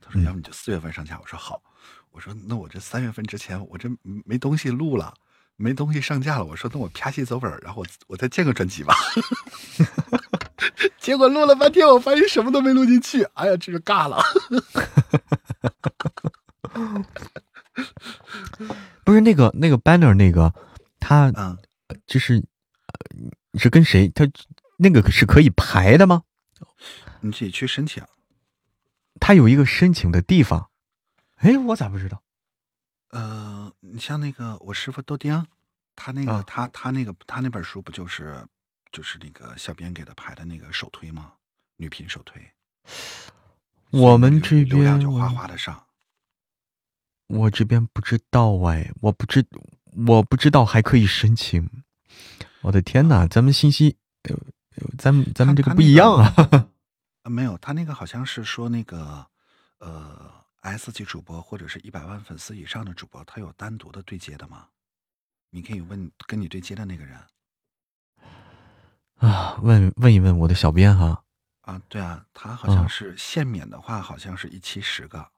[0.00, 1.18] 他说嗯要不你就四月份上架。
[1.18, 1.62] 我说好，
[2.10, 3.88] 我说那我这三月份之前我这
[4.24, 5.14] 没东西录了，
[5.56, 6.44] 没东西上架了。
[6.44, 8.94] 我说那我啪戏走本，然后我我再建个专辑吧。
[10.98, 14.22] 结果录了半天，我发现什么都没录进去，哎呀，这是尬了。
[19.04, 20.52] 不是那个那个 banner 那个，
[21.00, 21.58] 他嗯，
[22.06, 24.08] 就是呃是跟谁？
[24.08, 24.28] 他
[24.76, 26.22] 那个是可以排的吗？
[27.20, 28.02] 你自己去申请。
[29.20, 30.70] 他有一个申请的地方。
[31.36, 32.22] 哎，我咋不知道？
[33.10, 35.46] 呃，你像那个我师傅豆丁，
[35.94, 38.46] 他那个、啊他他那个他那本书不就是
[38.92, 41.32] 就是那个小编给他排的那个首推吗？
[41.76, 42.52] 女频首推。
[43.90, 45.86] 我们这边流量就哗哗的上。
[47.26, 49.44] 我这边不知道哎，我不知
[50.06, 51.68] 我不知道还可以申请。
[52.60, 54.36] 我的天哪，咱们信息，呃，
[54.76, 56.34] 呃咱们咱们这个不一样啊。
[57.22, 59.26] 呃，没有，他那个好像是说那个
[59.78, 60.30] 呃
[60.60, 64.68] S 级主播或者是一百万粉丝以上的主播，他有单独的对接的吗？
[65.50, 67.18] 你可以问跟你对接的那个人
[69.22, 71.22] 啊，问问一问我的小编哈。
[71.60, 75.30] 啊，对啊，他好像嗯是限免的话，好像是一期十个，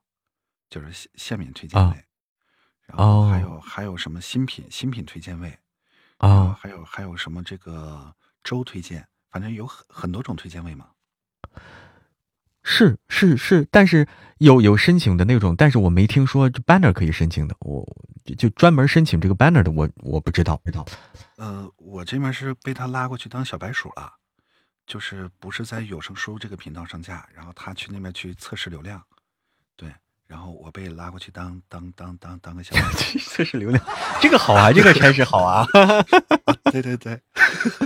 [0.71, 2.03] 就是限限免推荐啊位，
[2.87, 5.59] 然后还哦有还有什么新品新品推荐位，
[6.17, 10.89] 啊，还有还有什么这个周推荐，反正有很很多种推荐位嘛。
[12.67, 14.07] 是是是，但是
[14.39, 17.87] 有有申请的那种，但是我没听说这 banner 可以申请的，我
[18.25, 20.83] 就就专门申请这个 banner 的，我我不知道，不知道。
[21.37, 24.11] 呃，我这边是被他拉过去当小白鼠了，
[24.87, 28.99] 就是不是在有声书这个频道上架，然后他去那边去测试流量，
[29.75, 29.93] 对，
[30.25, 33.83] 然后我被拉过去当当当当当个小白鼠， 测试流量，
[34.19, 35.67] 这个好啊，这个差事好啊！
[36.71, 37.21] 对 对对，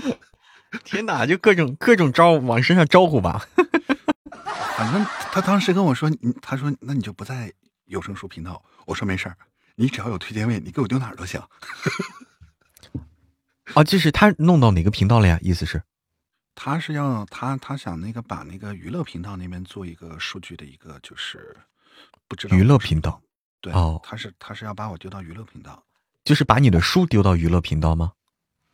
[0.85, 3.45] 天哪，就各种各种招往身上招呼吧。
[4.77, 7.51] 反正他当时跟我说，你他说那你就不在
[7.85, 9.37] 有声书频道，我说没事儿，
[9.75, 11.41] 你只要有推荐位，你给我丢哪儿都行。
[13.75, 15.37] 哦，就是他弄到哪个频道了呀？
[15.41, 15.81] 意思是
[16.55, 21.55] 他是要他他想那个把那个娱乐频道那边做一个数据的一个就是
[22.27, 23.21] 不知道娱乐频道，
[23.61, 25.83] 对，哦他是他是要把我丢到娱乐频道。
[26.25, 28.11] 就是把你的书丢到娱乐频道吗？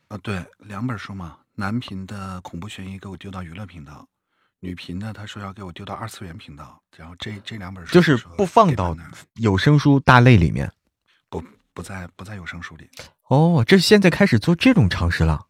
[0.08, 4.08] 啊，对，两本书嘛，男频的恐怖悬疑给我丢到娱乐频道，
[4.60, 8.96] 女频呢他说要给我丢到二次元频道，然后这这两本书就是不放到
[9.36, 10.72] 有声书大类里面。
[11.30, 11.44] 不
[11.74, 12.90] 不在不在有声书里。
[13.28, 15.48] 哦，这现在开始做这种尝试了。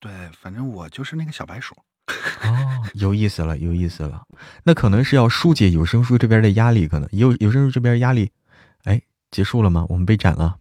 [0.00, 1.74] 对，反正我就是那个小白鼠。
[2.42, 4.26] 哦，有意思了，有意思了。
[4.64, 8.30] 那可能是要疏解有声书这边的压力，可能有有声书这边压力。
[8.84, 9.00] 哎，
[9.30, 9.86] 结束了吗？
[9.88, 10.58] 我们被斩了，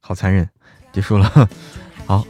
[0.00, 0.48] 好残忍，
[0.92, 1.48] 结束了。
[2.06, 2.24] 好，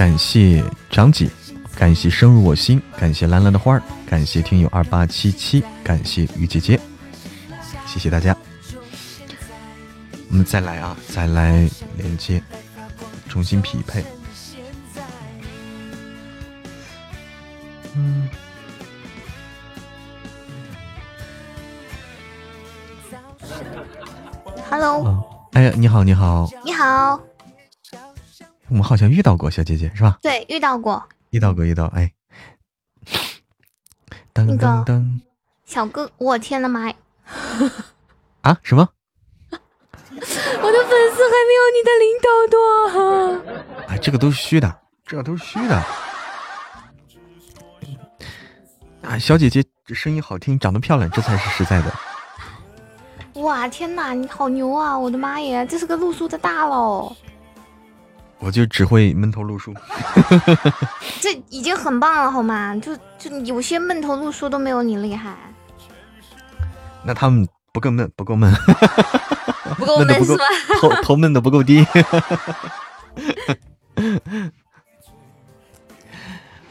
[0.00, 1.28] 感谢张姐，
[1.76, 6.80] 感谢深入我心，感谢蓝蓝的花儿，感谢听友二八七七，感谢于姐姐，
[7.84, 8.34] 谢谢大家。
[10.30, 12.42] 我们再来啊，再来连接，
[13.28, 14.02] 重新匹配。
[17.94, 18.26] 嗯
[24.70, 27.20] ，Hello，哦，哎呀，你好，你好，你好，
[28.70, 30.18] 我们好像遇到过小姐姐是吧？
[30.22, 32.12] 对，遇到过，遇到过，遇到，哎，
[34.32, 35.20] 噔噔噔，
[35.64, 36.94] 小哥，我天的妈呀！
[38.42, 38.88] 啊什么？
[39.50, 42.56] 我的粉丝还没有你的领导多。
[43.88, 45.82] 哎，这个都是虚的，这个都是虚的。
[49.02, 51.92] 啊，小姐姐声音好听，长得漂亮，这才是实在的。
[53.42, 54.96] 哇，天哪，你好牛啊！
[54.96, 57.12] 我的妈耶，这是个露宿的大佬。
[58.40, 59.74] 我就只会闷头录书，
[61.20, 62.74] 这已经很棒了，好吗？
[62.76, 65.36] 就就有些闷头录书都没有你厉害。
[67.04, 68.52] 那他们不够闷，不够闷，
[69.76, 70.44] 不够闷是吧？
[70.80, 71.86] 头头闷的不够低。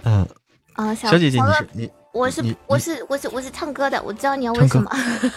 [0.03, 0.28] 嗯
[0.74, 4.89] 啊，小姐姐，你是你，我是我是我是我是唱歌的，我知道你要问什么。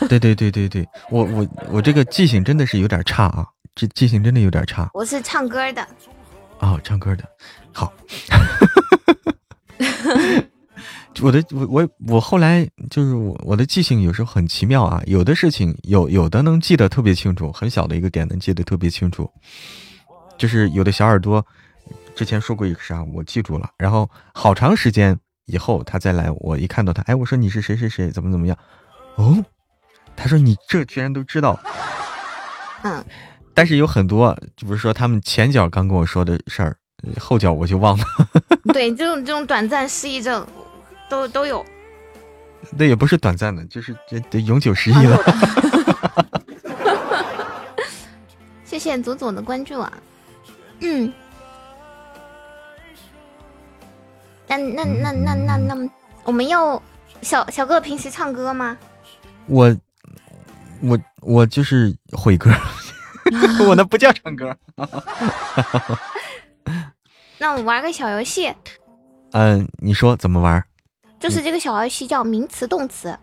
[0.08, 4.88] 对对对对对，我我我这个记性真的是有点差啊，这记性真的有点差。
[4.94, 5.86] 我是唱歌的。
[6.62, 7.28] 哦，唱歌的，
[7.72, 7.92] 好。
[11.20, 19.30] 我的我我我后来就是我我的记性有时候很奇妙啊，有的事情有有的能记得特别清楚，很小的一个点能记得特别清楚，
[20.38, 21.44] 就是有的小耳朵
[22.16, 28.56] 之前说过一个啥，我记住了，然后好长时间以后他再来，我一看到他，哎，我说你是谁谁谁，怎么怎么样？
[29.16, 29.44] 哦，
[30.16, 31.60] 他说你这居然都知道，
[32.84, 33.04] 嗯。
[33.54, 36.76] 但是有很多，就比如说他们前脚刚跟我说的事儿，
[37.20, 38.04] 后脚我就忘了。
[38.72, 40.46] 对，这种这种短暂失忆症，
[41.10, 41.64] 都都有。
[42.70, 45.18] 那也不是短暂的，就是这得永久失忆了。
[48.64, 49.92] 谢谢左左的关注啊。
[50.80, 51.12] 嗯。
[54.46, 55.90] 那那那那那那，
[56.24, 56.82] 我们要
[57.20, 58.78] 小小哥平时唱歌吗？
[59.46, 59.76] 我
[60.80, 62.50] 我我就是毁歌。
[63.68, 64.56] 我那不叫唱歌。
[67.38, 68.54] 那我们玩个小游戏。
[69.32, 70.62] 嗯，你说怎么玩？
[71.18, 73.16] 就是这个小游戏叫名词动词。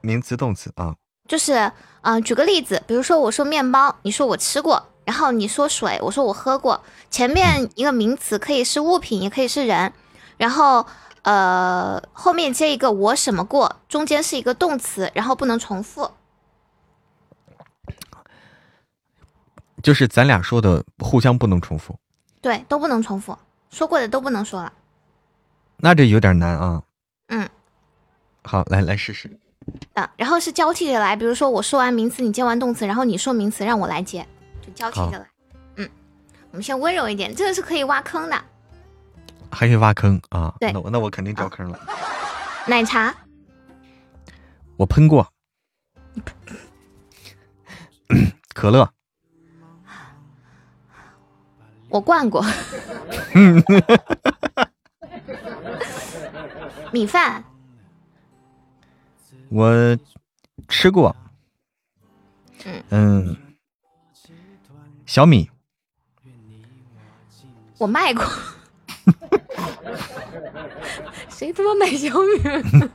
[0.00, 0.94] 名词动词啊。
[1.28, 1.70] 就是
[2.02, 6.82] 嗯，举个例子，比如说我说面包，你说我吃过，然后你说水，我说我喝过。
[7.10, 9.92] 前面一个名词可以是物品，也可以是人，
[10.36, 10.86] 然后
[11.22, 16.10] 呃后面接一个我什么过，中间是一个动词，然后不能重复。
[19.84, 21.94] 就是咱俩说的互相不能重复，
[22.40, 23.36] 对，都不能重复，
[23.68, 24.72] 说过的都不能说了。
[25.76, 26.82] 那这有点难啊。
[27.28, 27.46] 嗯，
[28.42, 29.30] 好，来来试试。
[29.92, 34.26] 啊，然后是交替着来，比如说我说完名词，你接完动词，然后你说名词，让我来接，
[34.62, 35.28] 就交替着来。
[35.76, 35.86] 嗯，
[36.50, 38.44] 我们先温柔一点，这个是可以挖坑的。
[39.50, 40.54] 还可以挖坑啊？
[40.60, 41.78] 对，那我那我肯定掉坑了。
[42.66, 43.14] 奶茶，
[44.78, 45.30] 我喷过。
[48.54, 48.90] 可乐。
[51.94, 52.44] 我灌过，
[56.90, 57.44] 米饭，
[59.48, 59.96] 我
[60.66, 61.14] 吃过，
[62.90, 63.36] 嗯，
[65.06, 65.48] 小米，
[67.78, 68.24] 我卖过，
[71.30, 72.90] 谁他妈买小米？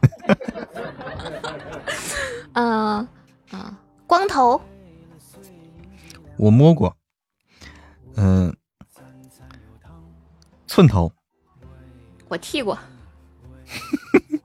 [2.52, 3.08] 嗯
[3.52, 4.62] 啊，光头，
[6.38, 6.94] 我摸过，
[8.18, 8.54] 嗯。
[10.70, 11.12] 寸头，
[12.28, 12.78] 我剃过。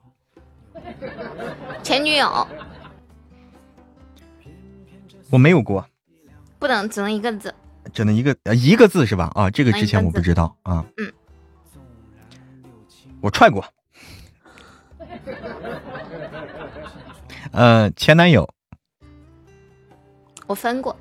[1.85, 2.49] 前女友，
[5.31, 5.87] 我没有过。
[6.59, 7.55] 不能，只能一个字。
[7.93, 9.31] 只能一个呃一个字是吧？
[9.35, 10.83] 啊，这个之前我不知道啊。
[10.97, 11.12] 嗯。
[13.20, 13.62] 我踹过。
[17.53, 18.49] 呃，前男友。
[20.47, 20.97] 我分过。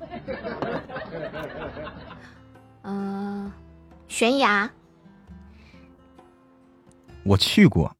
[2.82, 3.50] 嗯，
[4.06, 4.70] 悬崖。
[7.24, 7.96] 我去过，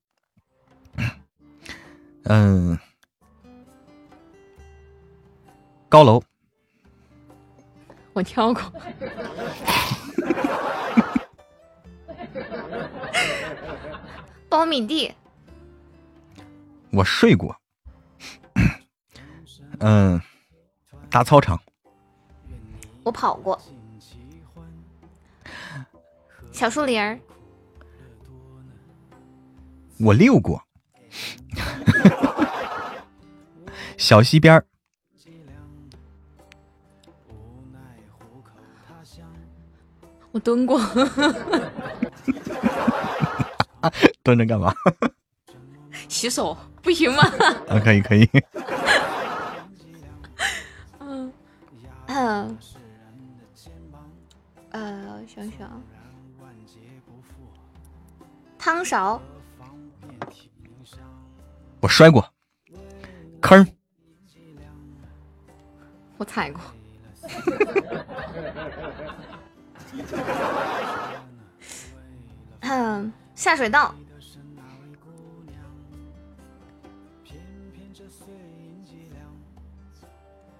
[2.24, 2.78] 嗯，
[5.88, 6.22] 高楼，
[8.12, 8.62] 我跳过，
[14.50, 15.12] 苞米地，
[16.92, 17.56] 我睡过，
[19.80, 20.20] 嗯，
[21.10, 21.58] 大操场，
[23.02, 23.58] 我跑过，
[26.52, 27.18] 小树林儿。
[30.00, 30.62] 我溜过，
[33.96, 34.66] 小溪边儿，
[40.32, 40.80] 我蹲过，
[44.22, 44.74] 蹲着干嘛？
[46.08, 47.22] 洗手不行吗？
[47.68, 48.28] 啊，可以可以。
[50.98, 51.32] 嗯
[52.06, 52.58] 嗯，
[54.70, 55.82] 呃，想想，
[58.58, 59.22] 汤勺。
[61.84, 62.26] 我摔过，
[63.42, 63.66] 坑
[66.16, 66.62] 我踩过。
[72.60, 73.94] 嗯，下水道。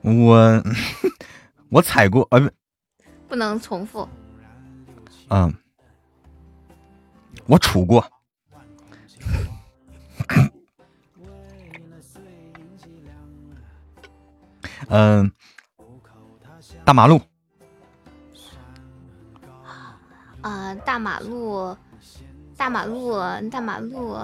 [0.03, 0.63] 我
[1.71, 2.53] 我踩过，呃，
[3.27, 4.07] 不能重复。
[5.31, 5.55] 嗯，
[7.47, 8.07] 我杵过。
[14.89, 15.31] 嗯，
[16.85, 17.21] 大马路。
[20.43, 21.77] 啊，大马路，
[22.57, 23.19] 大马路，
[23.51, 24.19] 大马路，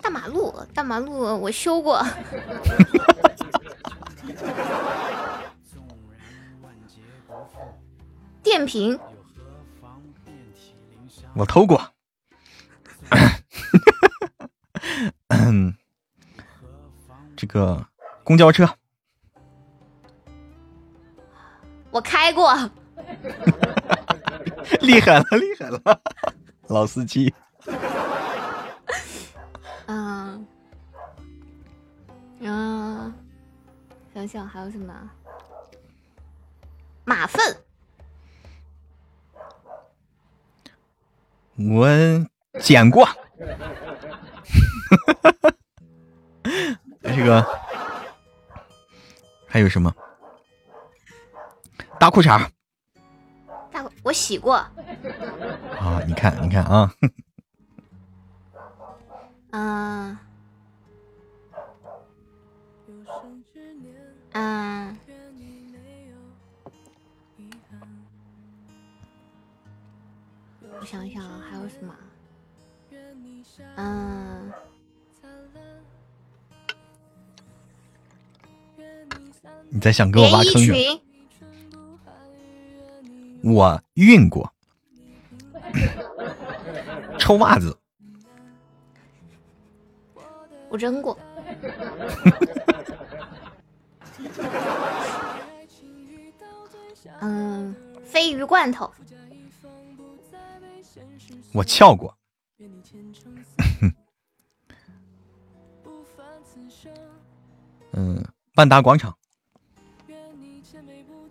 [0.00, 2.00] 大马路，大马路，我修过。
[8.42, 8.98] 电瓶，
[11.34, 11.80] 我偷过。
[17.40, 17.82] 这个
[18.22, 18.68] 公交车，
[21.90, 22.54] 我开过。
[24.82, 25.80] 厉害了，厉害了，
[26.68, 27.34] 老司机。
[29.86, 30.46] 嗯，
[32.40, 33.14] 嗯，
[34.12, 34.92] 想想还有什么？
[37.06, 37.56] 马粪。
[41.56, 41.88] 我
[42.60, 43.08] 捡过。
[47.02, 47.44] 这个
[49.46, 49.92] 还有什么？
[51.98, 52.48] 大裤衩。
[53.72, 54.54] 大我洗过。
[54.54, 54.70] 啊，
[56.06, 56.92] 你看，你看啊。
[59.50, 60.18] 嗯。
[64.32, 64.96] 嗯。
[70.80, 71.94] 我想想啊，还有什么？
[73.76, 74.29] 嗯。
[79.72, 80.74] 你在想给我挖坑是
[83.42, 84.52] 我运过，
[87.18, 87.74] 臭袜子，
[90.68, 91.18] 我扔过，
[97.20, 97.74] 嗯，
[98.12, 98.92] 鲱鱼罐头，
[101.54, 102.14] 我撬过，
[107.92, 108.22] 嗯，
[108.56, 109.16] 万达广场。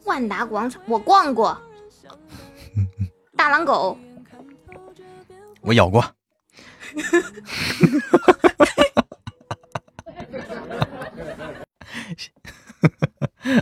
[0.10, 1.56] 万达广场，我逛过。
[3.38, 3.96] 大狼狗，
[5.62, 6.04] 我咬过。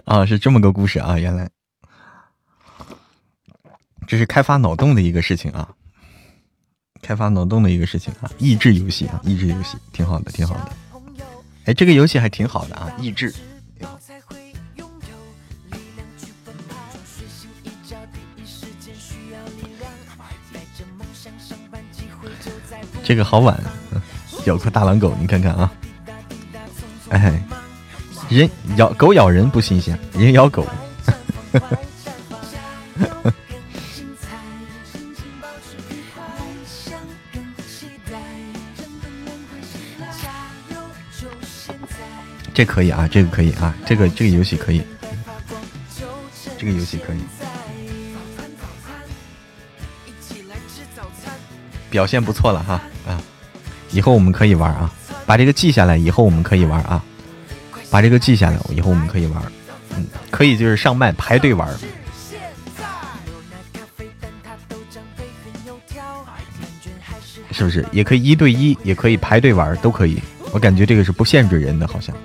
[0.06, 1.18] 啊，是这么个故事啊！
[1.18, 1.49] 原来
[4.07, 5.69] 这是开发脑洞的一个事情啊，
[7.02, 10.72] 开发脑洞的一个事情啊，益智游戏啊，益智游戏挺好的，挺好的。
[11.65, 13.34] 哎，这个游戏还挺好的啊，益智。
[23.07, 23.57] 这个好晚，
[24.43, 25.71] 咬过大狼狗，你看看啊！
[27.07, 27.41] 哎，
[28.27, 30.67] 人咬狗咬人不新鲜，人咬狗。
[42.53, 44.84] 这可以啊，这个可以啊，这个这个游戏可以，
[46.57, 47.19] 这个游戏可以。
[51.89, 52.81] 表现不错了哈！
[53.98, 54.94] 以后我们可以玩啊，
[55.26, 57.02] 把这个记下来，以后我们可以玩啊，
[57.90, 59.41] 把这个记下来，以后我们可以玩，
[59.95, 61.68] 嗯，可以就是上麦排队玩，
[67.52, 67.84] 是不是？
[67.91, 70.22] 也可以一对一，也可以排队玩，都可以。
[70.52, 72.15] 我感觉这个是不限制人的，好像，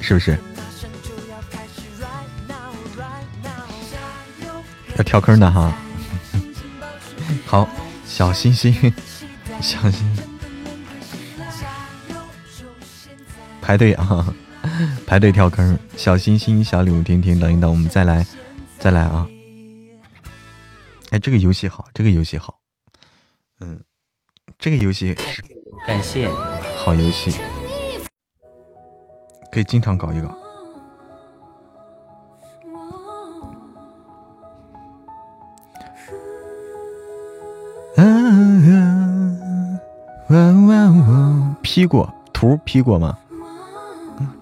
[0.00, 0.38] 是不是？
[4.96, 5.70] 要跳坑的哈。
[7.44, 7.68] 好，
[8.06, 8.74] 小心心，
[9.60, 10.06] 小心
[13.60, 14.34] 排队啊！
[15.06, 18.26] 排队跳坑，小心心，小礼物听听，等一等，我们再来，
[18.78, 19.28] 再来啊！
[21.10, 22.58] 哎，这个游戏好，这个游戏好，
[23.60, 23.82] 嗯，
[24.58, 25.14] 这个游戏
[25.86, 26.28] 感谢
[26.76, 27.32] 好游戏，
[29.52, 30.47] 可以经常搞一搞。
[40.30, 43.16] 嗯 P 过图 P 过吗？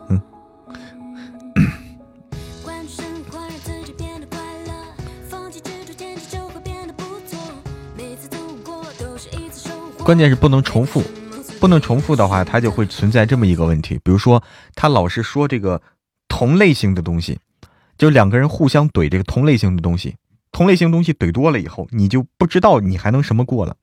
[0.09, 0.21] 嗯。
[10.05, 11.03] 关键是不能重复，
[11.61, 14.01] 不能重复的话，它就会存在这么一个问题。
[14.03, 14.43] 比如说，
[14.75, 15.81] 他老是说这个
[16.29, 17.39] 同类型的东西，
[17.97, 20.17] 就两个人互相怼这个同类型的东西，
[20.51, 23.77] 同类型东西怼多了以后，你就不知道你还能什么过了。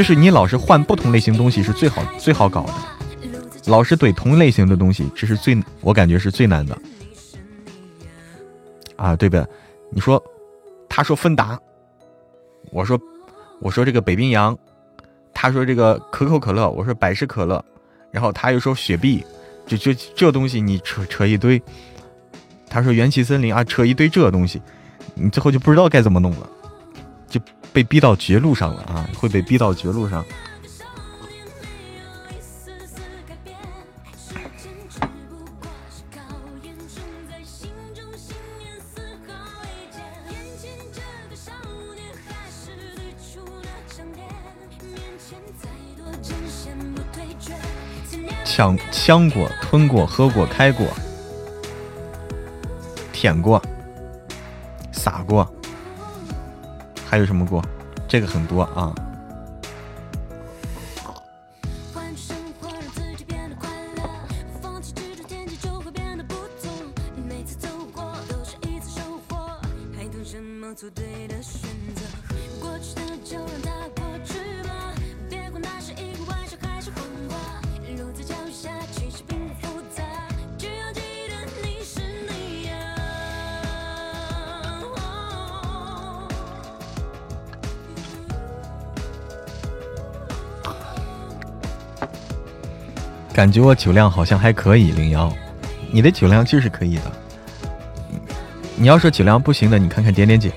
[0.00, 2.72] 就是你老是换不同类型东西是最好最好搞的，
[3.66, 6.74] 老是怼同类型的东西，这是最我感觉是最难的。
[8.96, 9.46] 啊，对呗？
[9.92, 10.18] 你说，
[10.88, 11.60] 他说芬达，
[12.70, 12.98] 我说
[13.60, 14.56] 我说这个北冰洋，
[15.34, 17.62] 他说这个可口可乐，我说百事可乐，
[18.10, 19.22] 然后他又说雪碧，
[19.66, 21.62] 就就这东西你扯扯一堆，
[22.70, 24.62] 他说元气森林啊，扯一堆这东西，
[25.12, 26.48] 你最后就不知道该怎么弄了，
[27.72, 30.24] 被逼到绝路上了啊，会被逼到绝路上。
[48.44, 50.86] 抢枪过、吞过、喝过、开过、
[53.10, 53.62] 舔过、
[54.92, 55.50] 撒过，
[57.10, 57.60] 还有什么锅？
[58.06, 58.94] 这个很多啊。
[93.40, 95.34] 感觉我酒量好像还可以，零幺，
[95.90, 97.10] 你的酒量就是可以的。
[98.76, 100.52] 你要说酒量不行的，你看看点点姐，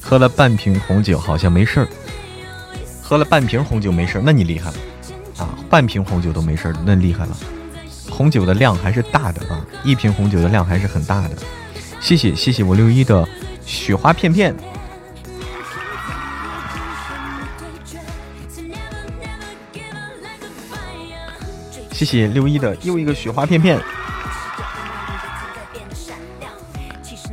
[0.00, 1.88] 喝了半瓶红酒好像没事儿，
[3.02, 4.76] 喝了半瓶红酒没事儿，那你厉害了
[5.38, 5.58] 啊！
[5.68, 7.36] 半瓶红酒都没事儿，那厉害了。
[8.08, 11.30] 红酒的量还是大的啊，一瓶红酒的量还是很大的。
[11.98, 13.28] 谢谢谢谢我六一的
[13.66, 14.54] 雪花片片。
[21.98, 23.76] 谢谢六一的又一个雪花片片。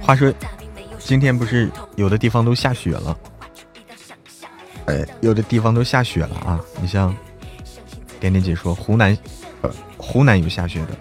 [0.01, 0.33] 话说，
[0.97, 3.15] 今天不是有的地方都下雪了？
[4.87, 6.59] 哎，有的地方都下雪了啊！
[6.81, 7.15] 你像
[8.19, 9.15] 点点姐说，湖南，
[9.61, 9.69] 呃，
[9.99, 10.97] 湖南有下雪的，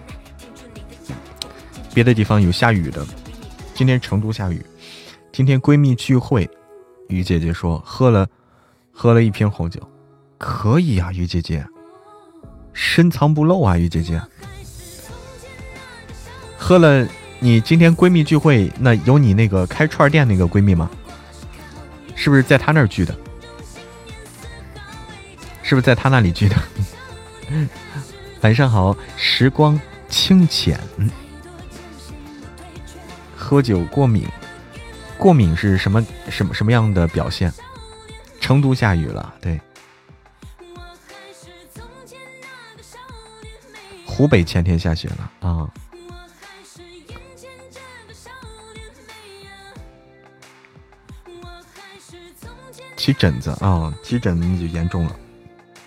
[1.91, 3.03] 别的地方有下雨的。
[3.73, 4.63] 今天成都下雨。
[5.31, 6.47] 今天闺蜜聚会，
[7.07, 8.27] 于姐姐说喝了
[8.91, 9.81] 喝了一瓶红酒，
[10.37, 11.65] 可以啊，于姐姐。
[12.75, 14.21] 深藏不露啊，雨姐姐，
[16.57, 17.07] 喝了。
[17.39, 20.89] 你今天闺蜜聚会，那有你那个开串店那个闺蜜吗？
[22.15, 23.15] 是不是在她那儿聚的？
[25.61, 26.55] 是不是在她那里聚的？
[28.41, 29.79] 晚上好，时光
[30.09, 30.79] 清浅。
[33.35, 34.25] 喝酒过敏，
[35.17, 37.53] 过敏是什么什么什么样的表现？
[38.39, 39.59] 成都下雨了，对。
[44.15, 45.69] 湖北前天下雪了啊！
[52.95, 55.19] 起疹子啊，起疹子那就严重了，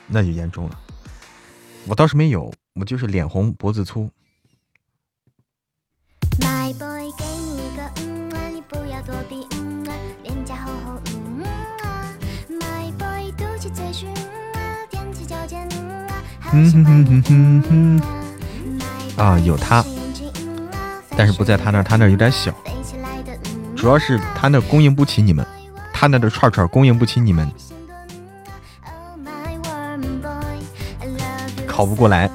[0.06, 0.78] 那就严重了。
[1.86, 4.10] 我倒是没有，我就是脸红脖子粗。
[16.52, 18.02] 嗯哼哼哼哼哼。
[19.16, 19.84] 啊，有他，
[21.16, 22.52] 但是不在他那儿，他那儿有点小，
[23.76, 25.44] 主要是他那供应不起你们，
[25.92, 27.50] 他那的串串供应不起你们，
[31.66, 32.30] 考不过来。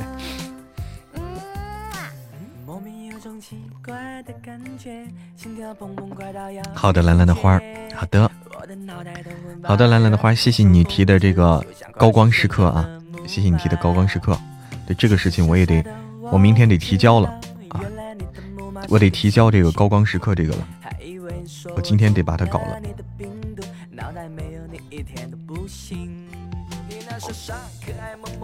[6.74, 7.60] 好的，蓝蓝的花，
[7.96, 8.30] 好的，
[9.64, 11.64] 好的，蓝蓝的花，谢谢你提的这个
[11.98, 12.88] 高光时刻啊，
[13.26, 14.38] 谢谢你提的高光时刻，
[14.86, 15.84] 对这个事情我也得。
[16.32, 17.28] 我明天得提交了
[17.68, 17.82] 啊！
[18.88, 20.68] 我得提交这个高光时刻这个了，
[21.76, 22.82] 我今天得把它搞了。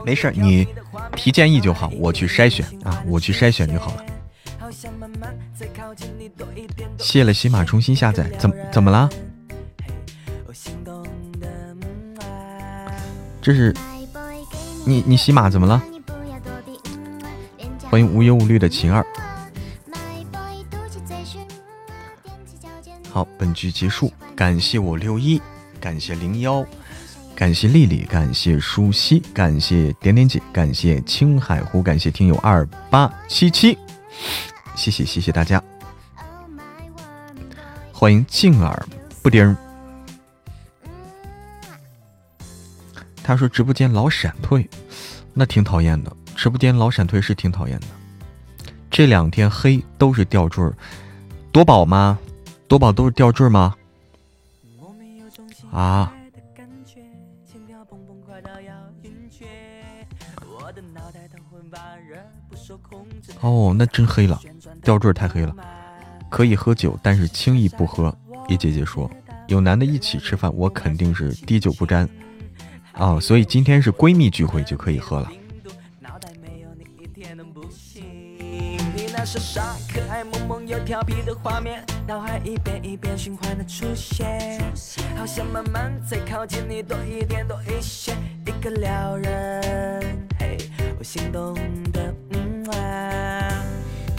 [0.06, 0.68] 没事你
[1.16, 4.06] 提建议就好，我去筛选啊，我去筛选就好了。
[7.00, 9.10] 谢了，喜马重新下载，怎怎么了？
[13.42, 13.74] 这是
[14.90, 15.80] 你你喜马怎么了？
[17.92, 19.06] 欢迎无忧无虑的晴儿。
[23.08, 25.40] 好，本局结束，感谢我六一，
[25.80, 26.66] 感谢零幺，
[27.36, 33.78] 感谢丽丽，感谢舒西，感谢点点姐，感谢青海湖，感谢听友二八七七，
[34.76, 35.64] 谢谢谢谢大家，
[37.94, 38.84] 欢迎静儿
[39.22, 39.56] 布丁。
[43.30, 44.68] 他说直播间老闪退，
[45.36, 46.12] 那挺讨厌的。
[46.36, 47.86] 直播间老闪退是挺讨厌的。
[48.90, 50.68] 这两天黑都是吊坠
[51.52, 52.18] 夺宝吗？
[52.68, 53.76] 夺宝都是吊坠吗？
[55.72, 56.12] 啊！
[63.42, 64.42] 哦，那真黑了，
[64.82, 65.56] 吊坠太黑了。
[66.32, 68.12] 可以喝酒，但是轻易不喝。
[68.48, 69.08] 一姐姐说，
[69.48, 72.10] 有男的一起吃饭，我肯定是滴酒不沾。
[73.00, 75.32] 哦，所以今天是闺蜜聚会就可以喝了。
[79.26, 84.60] 傻傻可爱萌萌又调皮的画面，脑海一遍一遍循环的出现，
[85.16, 88.16] 好想慢慢再靠近你多一点多一些，
[88.48, 90.58] 一个撩人，嘿，
[90.98, 91.54] 我心动
[91.92, 93.64] 的嗯啊。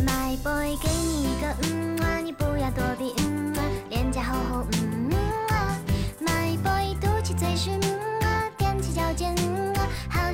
[0.07, 5.11] My boy，给你一个嗯啊，你不要躲避嗯啊，脸颊厚厚嗯
[5.49, 5.81] 啊。
[6.21, 8.10] My boy，嘟起嘴是嗯。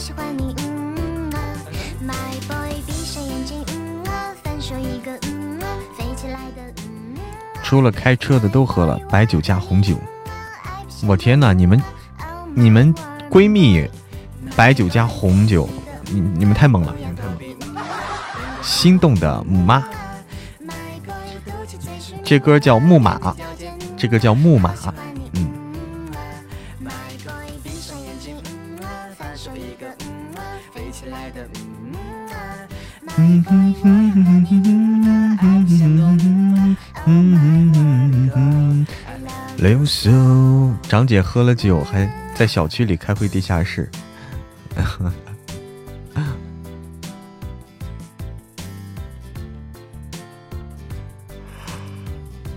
[0.06, 1.38] 喜欢你，嗯啊
[2.00, 5.66] ，My boy，闭上眼睛，嗯啊，分手一个，嗯啊，
[5.98, 7.16] 飞起来的，嗯。
[7.64, 9.96] 除了开车的都喝了白酒加红酒，
[11.08, 11.82] 我天哪，你们，
[12.54, 12.94] 你们
[13.28, 13.84] 闺蜜，
[14.54, 15.68] 白酒加红酒，
[16.04, 17.40] 你你们太猛了，你们太猛了。
[18.62, 19.82] 心动的母妈，
[22.22, 23.34] 这歌叫木马，
[23.96, 24.72] 这个叫木马。
[33.16, 34.54] 哼哼哼哼哼
[37.02, 38.86] 哼哼
[39.56, 40.10] 刘秀，
[40.82, 43.90] 张姐喝了酒，还在小区里开会地下室。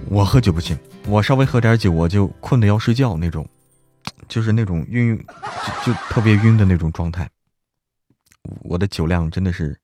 [0.10, 0.78] 我喝酒不行，
[1.08, 3.48] 我稍微喝点酒，我就困的要睡觉那种，
[4.28, 5.18] 就是那种晕，
[5.86, 7.30] 就就特别晕的那种状态。
[8.64, 9.80] 我的酒量真的是。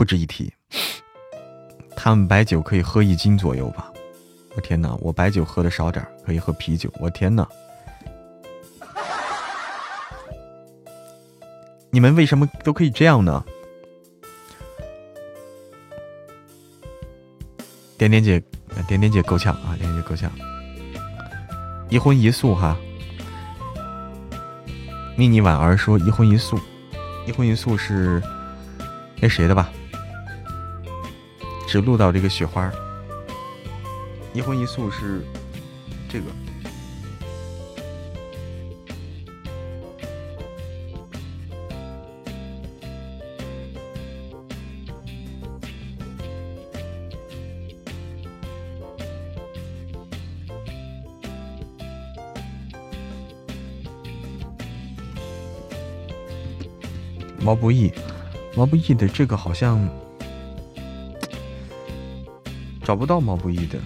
[0.00, 0.50] 不值一提，
[1.94, 3.92] 他们白酒可以喝一斤左右吧？
[4.56, 6.90] 我天哪，我白酒喝的少点可以喝啤酒。
[6.98, 7.46] 我天哪，
[11.90, 13.44] 你们为什么都可以这样呢？
[17.98, 18.42] 点点姐，
[18.88, 19.76] 点点姐够呛啊！
[19.76, 20.32] 点点姐够呛，
[21.90, 22.74] 一荤一素哈。
[25.14, 26.58] 迷你婉儿说一荤一素，
[27.26, 28.22] 一荤一素是
[29.20, 29.70] 那谁的吧？
[31.70, 32.68] 只录到这个雪花，
[34.34, 35.24] 一荤一素是
[36.08, 36.24] 这个
[57.38, 57.92] 毛不易，
[58.56, 59.88] 毛不易的这个好像。
[62.90, 63.78] 找不到毛不易的，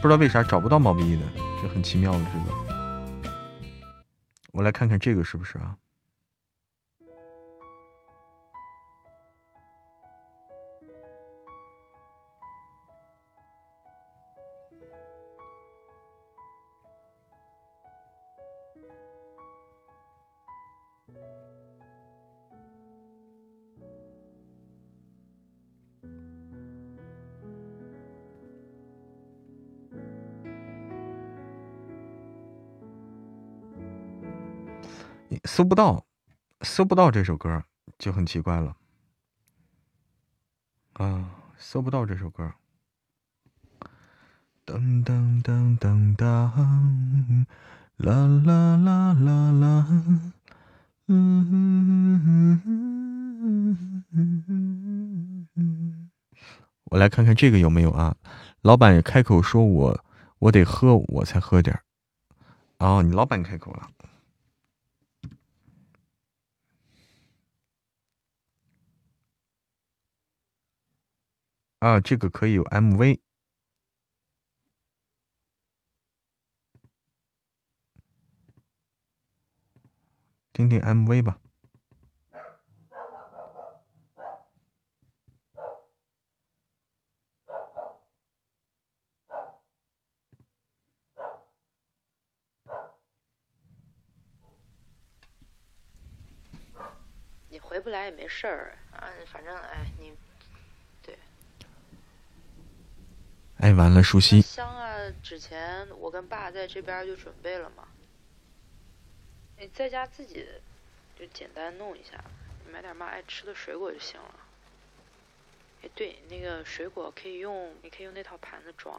[0.00, 1.26] 不知道为啥找不到毛不易的，
[1.60, 2.56] 这很奇妙的这个。
[4.52, 5.76] 我来看看这个是不是啊？
[35.60, 36.06] 搜不到，
[36.62, 37.62] 搜不到这首歌
[37.98, 38.74] 就很奇怪了。
[40.94, 42.50] 啊，搜不到这首歌。
[44.64, 47.44] 噔噔噔噔噔，
[47.98, 49.86] 啦啦啦啦啦，
[51.08, 56.10] 嗯嗯嗯嗯嗯嗯嗯嗯。
[56.84, 58.16] 我来看看这个有没有啊？
[58.62, 60.02] 老板开口说我
[60.38, 61.84] 我得喝，我才喝点儿。
[62.78, 63.90] 哦，你老板开口了。
[71.80, 73.20] 啊，这个可以有 MV。
[80.52, 81.38] 听听 MV 吧。
[97.48, 100.14] 你回不来也没事儿啊，反正哎你。
[103.60, 104.40] 哎，完了，舒西。
[104.40, 107.86] 香啊，之前我跟爸在这边就准备了嘛。
[109.58, 110.46] 你在家自己
[111.18, 112.24] 就简单弄一下，
[112.72, 114.34] 买点妈爱吃的水果就行了。
[115.82, 118.98] 哎，对，那个水果可以用，你可以用那套盘子装。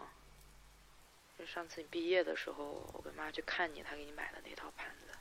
[1.40, 5.18] 就上次你毕业的时候，我跟妈去看你，她给你买的那套盘子，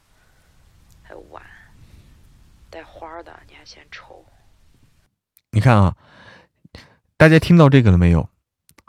[1.02, 1.42] 还有碗，
[2.68, 4.22] 带花的，你还嫌丑。
[5.52, 5.96] 你看啊，
[7.16, 8.28] 大家听到这个了没有？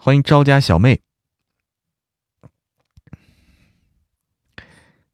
[0.04, 1.00] 欢迎招家小妹，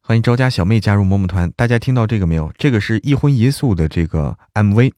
[0.00, 1.50] 欢迎招家小妹加入某某团。
[1.50, 2.50] 大家听到这个没有？
[2.56, 4.94] 这个是一荤一素的这个 MV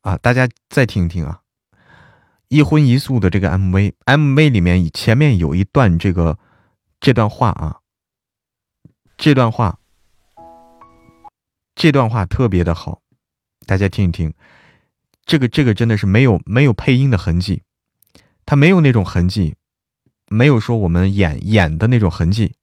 [0.00, 1.42] 啊，大家再听一听啊。
[2.48, 6.38] 一荤一素的这个 MV，MV 里面前面有一段这个
[6.98, 7.80] 这段话啊，
[9.18, 9.78] 这段话，
[11.74, 13.02] 这段话特别的好，
[13.66, 14.32] 大家听一听。
[15.26, 17.64] 这个这个真的是没有没有配音的痕迹。
[18.50, 19.54] 他没有那种痕迹，
[20.26, 22.56] 没有说我们演演的那种痕迹，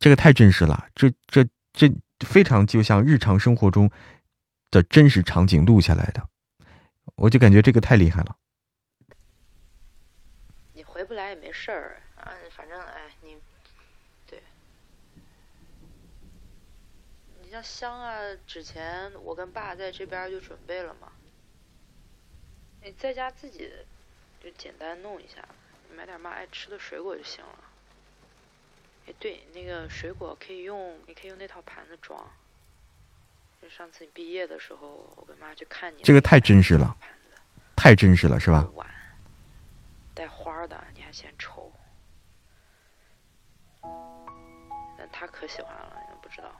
[0.00, 1.88] 这个太真实了，这这这
[2.26, 3.88] 非常就像日常生活中
[4.72, 6.28] 的真实场景录下来的，
[7.14, 8.36] 我就感觉这个太厉害了。
[10.72, 13.36] 你回不来也没事儿啊，反正哎你，
[14.26, 14.42] 对，
[17.40, 18.18] 你像香啊，
[18.48, 21.12] 之前我跟爸在这边就准备了嘛，
[22.82, 23.70] 你在家自己。
[24.42, 25.44] 就简单弄一下，
[25.96, 27.58] 买点妈爱吃的水果就行了。
[29.06, 32.24] 哎，对，那个水果可以用，你可以用那套盘子装。
[33.60, 36.02] 就上次你毕业的时候，我跟妈去看你。
[36.02, 36.96] 这个太真实了，
[37.74, 38.68] 太真实了，是吧？
[38.74, 38.86] 碗，
[40.14, 41.72] 带花的，你还嫌丑？
[44.96, 46.52] 但他可喜欢了，你都不知道。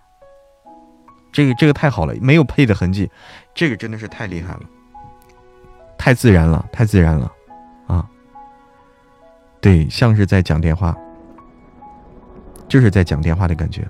[1.32, 3.08] 这个这个太好了，没有配的痕迹，
[3.54, 4.68] 这个真的是太厉害了，
[5.96, 7.32] 太自然了，太自然了。
[9.60, 10.96] 对，像是在讲电话，
[12.68, 13.88] 就是在讲电话的感觉，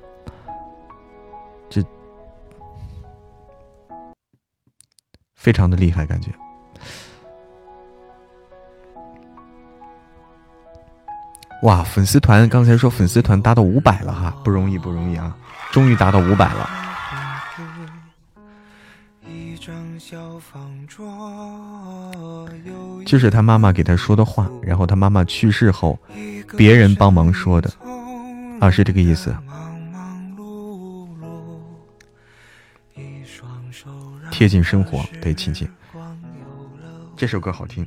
[1.68, 1.84] 这
[5.34, 6.32] 非常的厉害，感觉。
[11.62, 15.36] 哇，粉丝团刚才说粉丝团达到五百了哈，不容易，不容易啊，
[15.72, 16.70] 终于达到五百了。
[19.26, 21.04] 一张小方桌
[23.08, 25.98] 就是他妈妈给他说的话，然后他妈妈去世后，
[26.58, 27.72] 别人帮忙说的，
[28.60, 29.34] 啊，是这个意思。
[34.30, 35.66] 贴近生活，对，亲近。
[37.16, 37.86] 这首歌好听。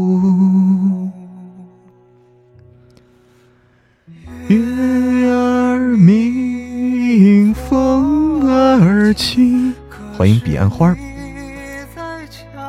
[10.21, 10.95] 欢迎彼岸花，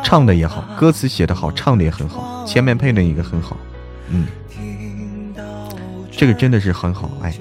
[0.02, 3.58] 唱的也好，歌词写的好，唱的也很好，前面配的一个很好，
[4.08, 4.26] 嗯，
[6.10, 7.36] 这个真的是很好，哎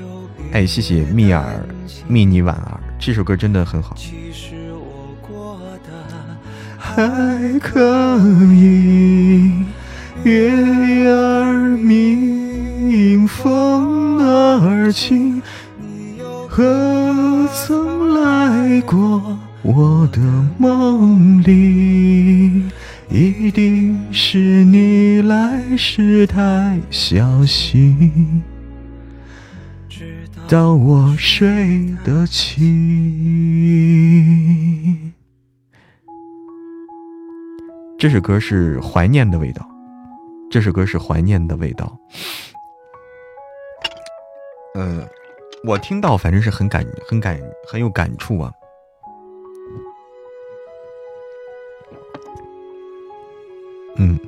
[0.52, 1.66] 哎，谢谢蜜儿
[2.10, 3.96] 蜜妮婉儿，这首歌真的很好。
[6.78, 8.20] 还可
[8.52, 9.64] 以，
[10.24, 15.42] 月儿明，风儿轻，
[15.80, 19.40] 你又何曾来过？
[19.64, 20.20] 我的
[20.58, 22.64] 梦里，
[23.10, 28.42] 一定是你来时太小心，
[30.48, 32.58] 到我睡得起。
[38.00, 39.64] 这首歌是怀念的味道，
[40.50, 41.96] 这首歌是怀念的味道。
[44.74, 45.08] 呃，
[45.68, 47.40] 我听到反正是很感、很感、
[47.72, 48.52] 很有感触啊。
[54.04, 54.20] 嗯，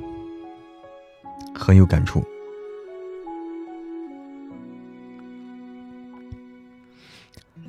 [1.52, 2.24] 很有感触。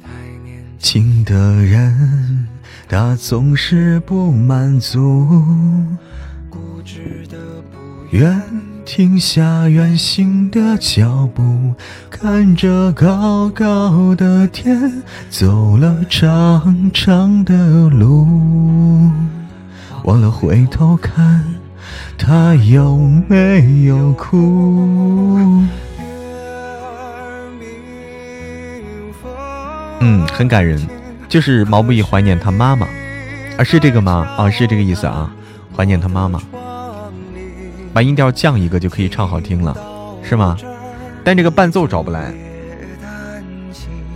[0.03, 0.07] 太
[0.43, 1.33] 年轻的
[1.63, 2.47] 人，
[2.87, 5.27] 他总是不满足。
[6.47, 7.37] 固执的
[7.71, 7.79] 不
[8.11, 8.39] 愿
[8.85, 11.73] 停下远行的脚步，
[12.11, 15.01] 看着高高的天，
[15.31, 19.09] 走了长长的路，
[20.03, 21.43] 忘了回头看
[22.17, 22.97] 他有
[23.27, 25.63] 没有哭。
[29.99, 30.79] 嗯，很感人，
[31.27, 32.87] 就是毛不易怀念他妈妈，
[33.57, 34.27] 啊，是这个吗？
[34.37, 35.33] 啊，是这个意思啊，
[35.75, 36.41] 怀念他妈妈。
[37.93, 39.75] 把音调降一个就可以唱好听了，
[40.21, 40.57] 是吗？
[41.23, 42.33] 但这个伴奏找不来，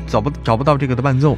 [0.05, 1.37] 找不找不到这个的伴奏。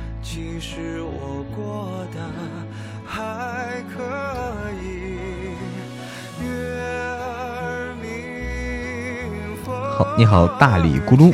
[9.91, 11.33] 好，你好，大理咕噜。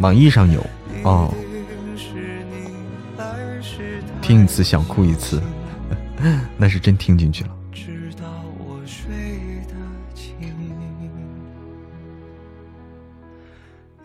[0.00, 0.60] 网易上有
[1.04, 1.32] 哦。
[4.20, 5.40] 听一次想哭一次，
[6.56, 7.50] 那是真听进去了。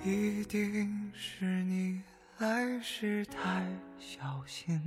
[0.03, 2.01] 一定是你
[2.39, 3.63] 来时太
[3.99, 4.81] 小心，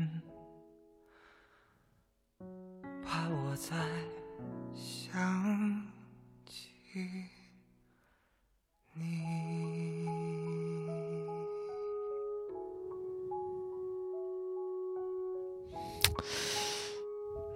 [3.12, 3.76] 怕我再
[4.74, 5.82] 想
[6.46, 6.70] 起
[8.94, 9.04] 你。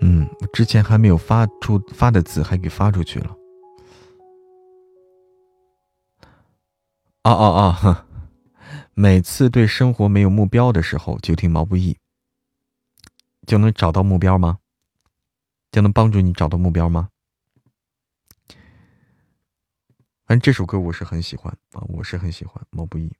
[0.01, 3.35] 嗯，之前还没有发出发的字，还给发出去了。
[7.23, 8.07] 啊啊啊，
[8.93, 11.97] 每次对生活没有目标的时候，就听毛不易，
[13.47, 14.59] 就能找到目标吗？
[15.71, 17.11] 就能帮助你找到目标吗？
[20.25, 23.15] 反正这首歌我是很喜欢啊，我是很喜欢毛不易。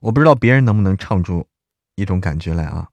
[0.00, 1.46] 我不知道别人能不能唱出
[1.94, 2.90] 一种感觉来啊。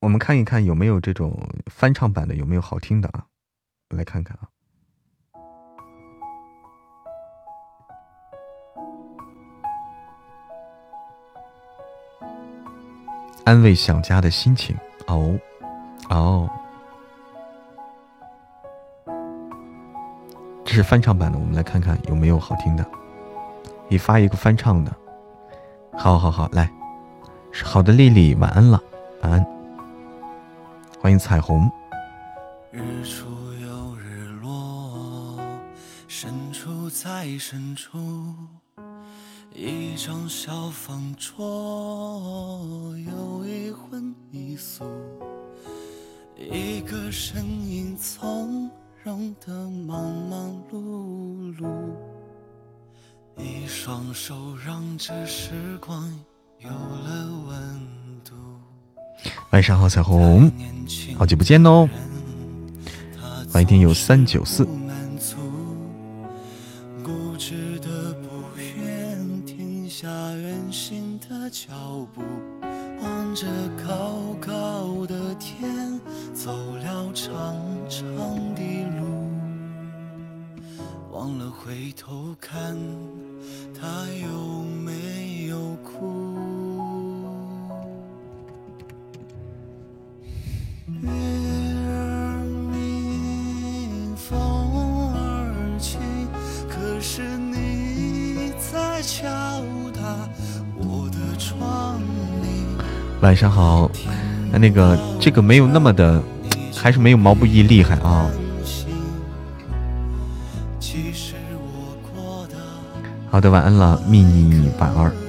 [0.00, 3.26] 我们看一看有没有这种翻唱版的，有没有好听的啊？
[3.90, 4.50] 来看看啊。
[13.44, 14.76] 安慰想家的心情。
[15.06, 15.38] 哦。
[16.10, 16.50] 哦，
[20.64, 22.84] 这是翻唱版的，我们来看看有没有好听的。
[23.88, 24.94] 你发一个翻唱的，
[25.96, 26.70] 好好好，来，
[27.64, 28.78] 好的，丽丽，晚安了，
[29.22, 29.44] 晚安。
[31.00, 31.70] 欢迎彩虹。
[32.70, 35.38] 日出又日落，
[36.06, 37.98] 深处在深处，
[39.56, 44.84] 一张小方桌，有一荤一素，
[46.36, 48.68] 一个身影从
[49.04, 51.68] 容的忙忙碌碌，
[53.38, 56.12] 一双手让这时光
[56.58, 57.80] 有了温
[58.24, 58.34] 度。
[59.50, 60.50] 晚上好，彩虹，
[61.16, 61.88] 好久不见哦！
[63.52, 64.66] 欢迎听友三九四。
[91.02, 91.10] 月
[91.90, 92.38] 儿
[92.70, 94.38] 明，风
[95.14, 95.98] 儿轻，
[96.68, 99.26] 可是你在敲
[99.92, 100.28] 打
[100.76, 102.00] 我的窗
[102.40, 102.46] 棂。
[103.20, 103.90] 晚上好，
[104.52, 106.22] 那个这个没有那么的，
[106.72, 108.30] 还是没有毛不易厉害啊。
[113.34, 115.23] 好的，晚安了，秘密晚二。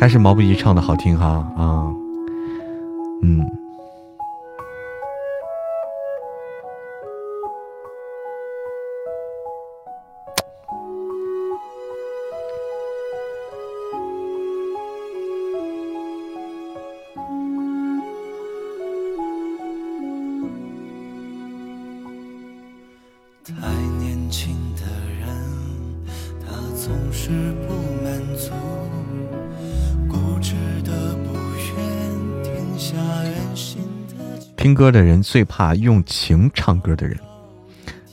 [0.00, 1.26] 还是毛不易唱的好听哈
[1.58, 1.92] 啊，
[3.22, 3.44] 嗯。
[34.90, 37.18] 的人最怕用情唱歌的人，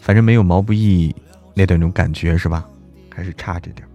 [0.02, 1.16] 反正没有毛不易
[1.54, 2.68] 那段种感觉是吧？
[3.14, 3.88] 还是差着点。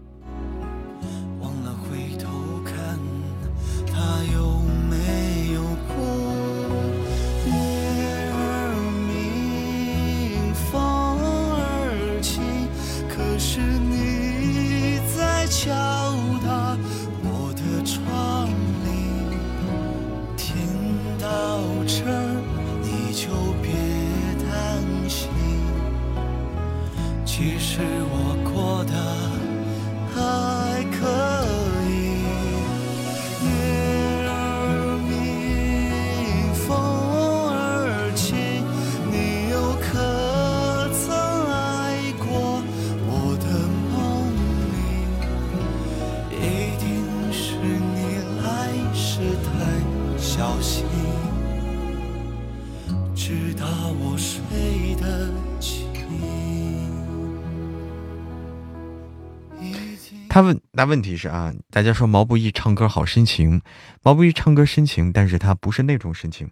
[60.92, 63.62] 问，题是啊，大家说毛不易唱歌好深情，
[64.02, 66.50] 毛不易唱歌深情，但是他不是那种深情，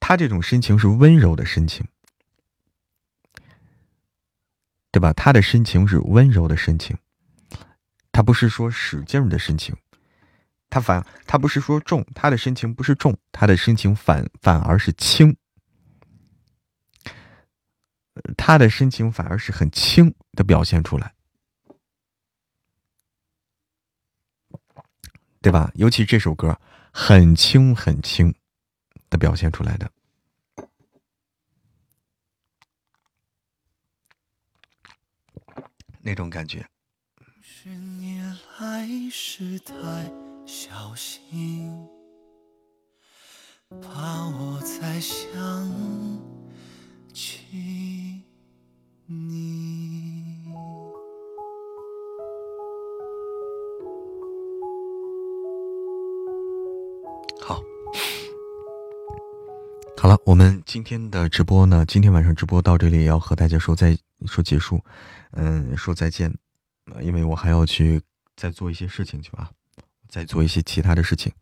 [0.00, 1.86] 他这种深情是温柔的深情，
[4.90, 5.12] 对吧？
[5.12, 6.96] 他的深情是温柔的深情，
[8.10, 9.76] 他不是说使劲的深情，
[10.70, 15.36] 他反他不是说重，他的深情不是重，他的深情反反而是轻。
[18.36, 21.14] 他的深情反而是很轻的表现出来，
[25.40, 25.70] 对吧？
[25.74, 26.60] 尤其这首歌
[26.92, 28.34] 很轻很轻
[29.08, 29.90] 的表现出来的
[36.02, 36.66] 那种感觉。
[37.42, 38.20] 是你
[38.58, 39.74] 来时太
[40.46, 41.88] 小心，
[43.82, 45.28] 怕我再想
[47.12, 47.89] 起。
[60.24, 63.96] 我们今天的直播呢，今天晚上直播到这里也要和大家说再
[64.26, 64.82] 说结束，
[65.32, 66.34] 嗯，说再见，
[67.00, 68.00] 因为我还要去
[68.36, 69.50] 再做一些事情去吧，
[70.08, 71.32] 再做一些其他的事情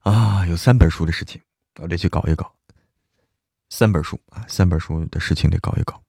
[0.00, 1.40] 啊，有三本书的事情，
[1.80, 2.54] 我得去搞一搞，
[3.68, 6.00] 三本书啊，三本书的事情得搞一搞。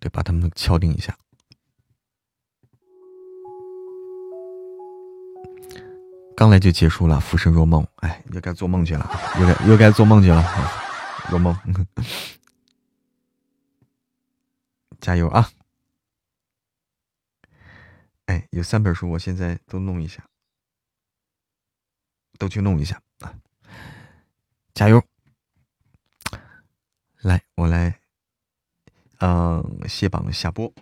[0.00, 1.16] 得把他们敲定一下。
[6.38, 9.10] 刚来就结束了，浮生若梦，哎，又该做梦去了，
[9.40, 10.40] 又该又该做梦去了，
[11.28, 11.58] 若梦，
[15.00, 15.50] 加油啊！
[18.26, 20.24] 哎，有三本书，我现在都弄一下，
[22.38, 23.34] 都去弄一下啊！
[24.74, 25.02] 加油！
[27.22, 27.98] 来，我来。
[29.18, 30.72] 嗯，卸榜下播。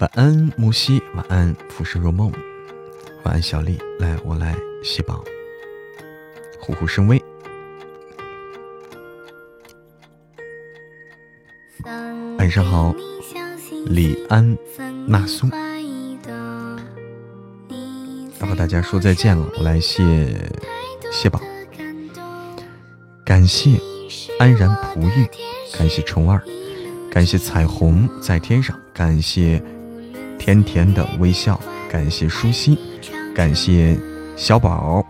[0.00, 1.02] 晚安，木西。
[1.14, 2.32] 晚安，浮生若梦。
[3.22, 3.78] 晚安，小丽。
[3.98, 5.22] 来，我来谢宝。
[6.58, 7.22] 虎虎生威。
[12.38, 12.94] 晚上好，
[13.84, 14.56] 李安
[15.06, 15.46] 娜苏。
[18.40, 20.34] 要和大家说再见了，我来谢
[21.12, 21.38] 谢宝。
[23.22, 23.78] 感谢
[24.38, 25.28] 安然璞玉，
[25.76, 26.42] 感谢虫儿，
[27.12, 29.62] 感谢彩虹在天上，感谢
[30.40, 32.76] 甜甜的微笑，感谢舒心，
[33.34, 33.96] 感谢
[34.36, 35.04] 小宝，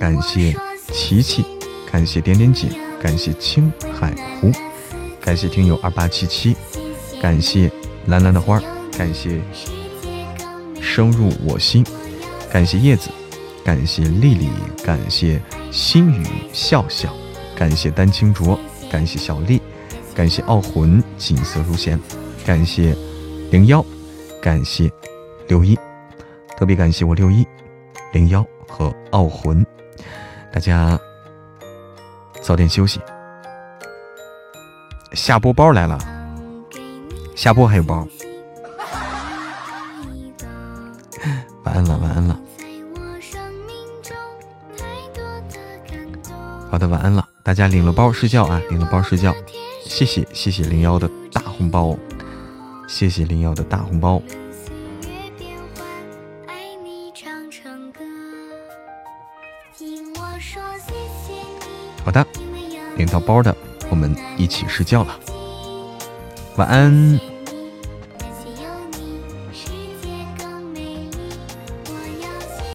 [0.00, 0.56] 感谢
[0.90, 1.44] 琪琪，
[1.92, 2.68] 感谢点点姐，
[3.00, 4.50] 感谢青海湖，
[5.20, 6.56] 感谢听友二八七七，
[7.20, 7.70] 感谢
[8.06, 8.58] 蓝蓝的花，
[8.96, 9.40] 感谢
[10.80, 11.84] 升入我心。
[12.50, 13.10] 感谢叶子，
[13.62, 14.48] 感谢丽丽，
[14.82, 15.38] 感谢
[15.70, 16.24] 心语
[16.54, 17.14] 笑笑，
[17.54, 18.58] 感谢丹青卓，
[18.90, 19.60] 感谢小丽，
[20.14, 22.00] 感谢傲魂锦瑟如弦，
[22.46, 22.96] 感谢
[23.50, 23.84] 零幺，
[24.46, 24.88] 感谢
[25.48, 25.76] 六一，
[26.56, 27.44] 特别感谢我六一、
[28.12, 29.66] 零幺和傲魂，
[30.52, 30.96] 大家
[32.40, 33.00] 早点休息。
[35.14, 35.98] 下播包来了，
[37.34, 38.06] 下播还有包，
[41.64, 42.38] 晚安了，晚安了。
[46.70, 49.34] 好的，晚安了，大家领了包睡觉啊，领了包睡觉，
[49.82, 51.96] 谢谢谢谢零幺的大红包，
[52.86, 54.22] 谢谢林瑶的大红包。
[62.04, 62.24] 好的，
[62.96, 63.54] 领到包的
[63.90, 65.18] 我们一起睡觉了。
[66.56, 67.35] 晚安。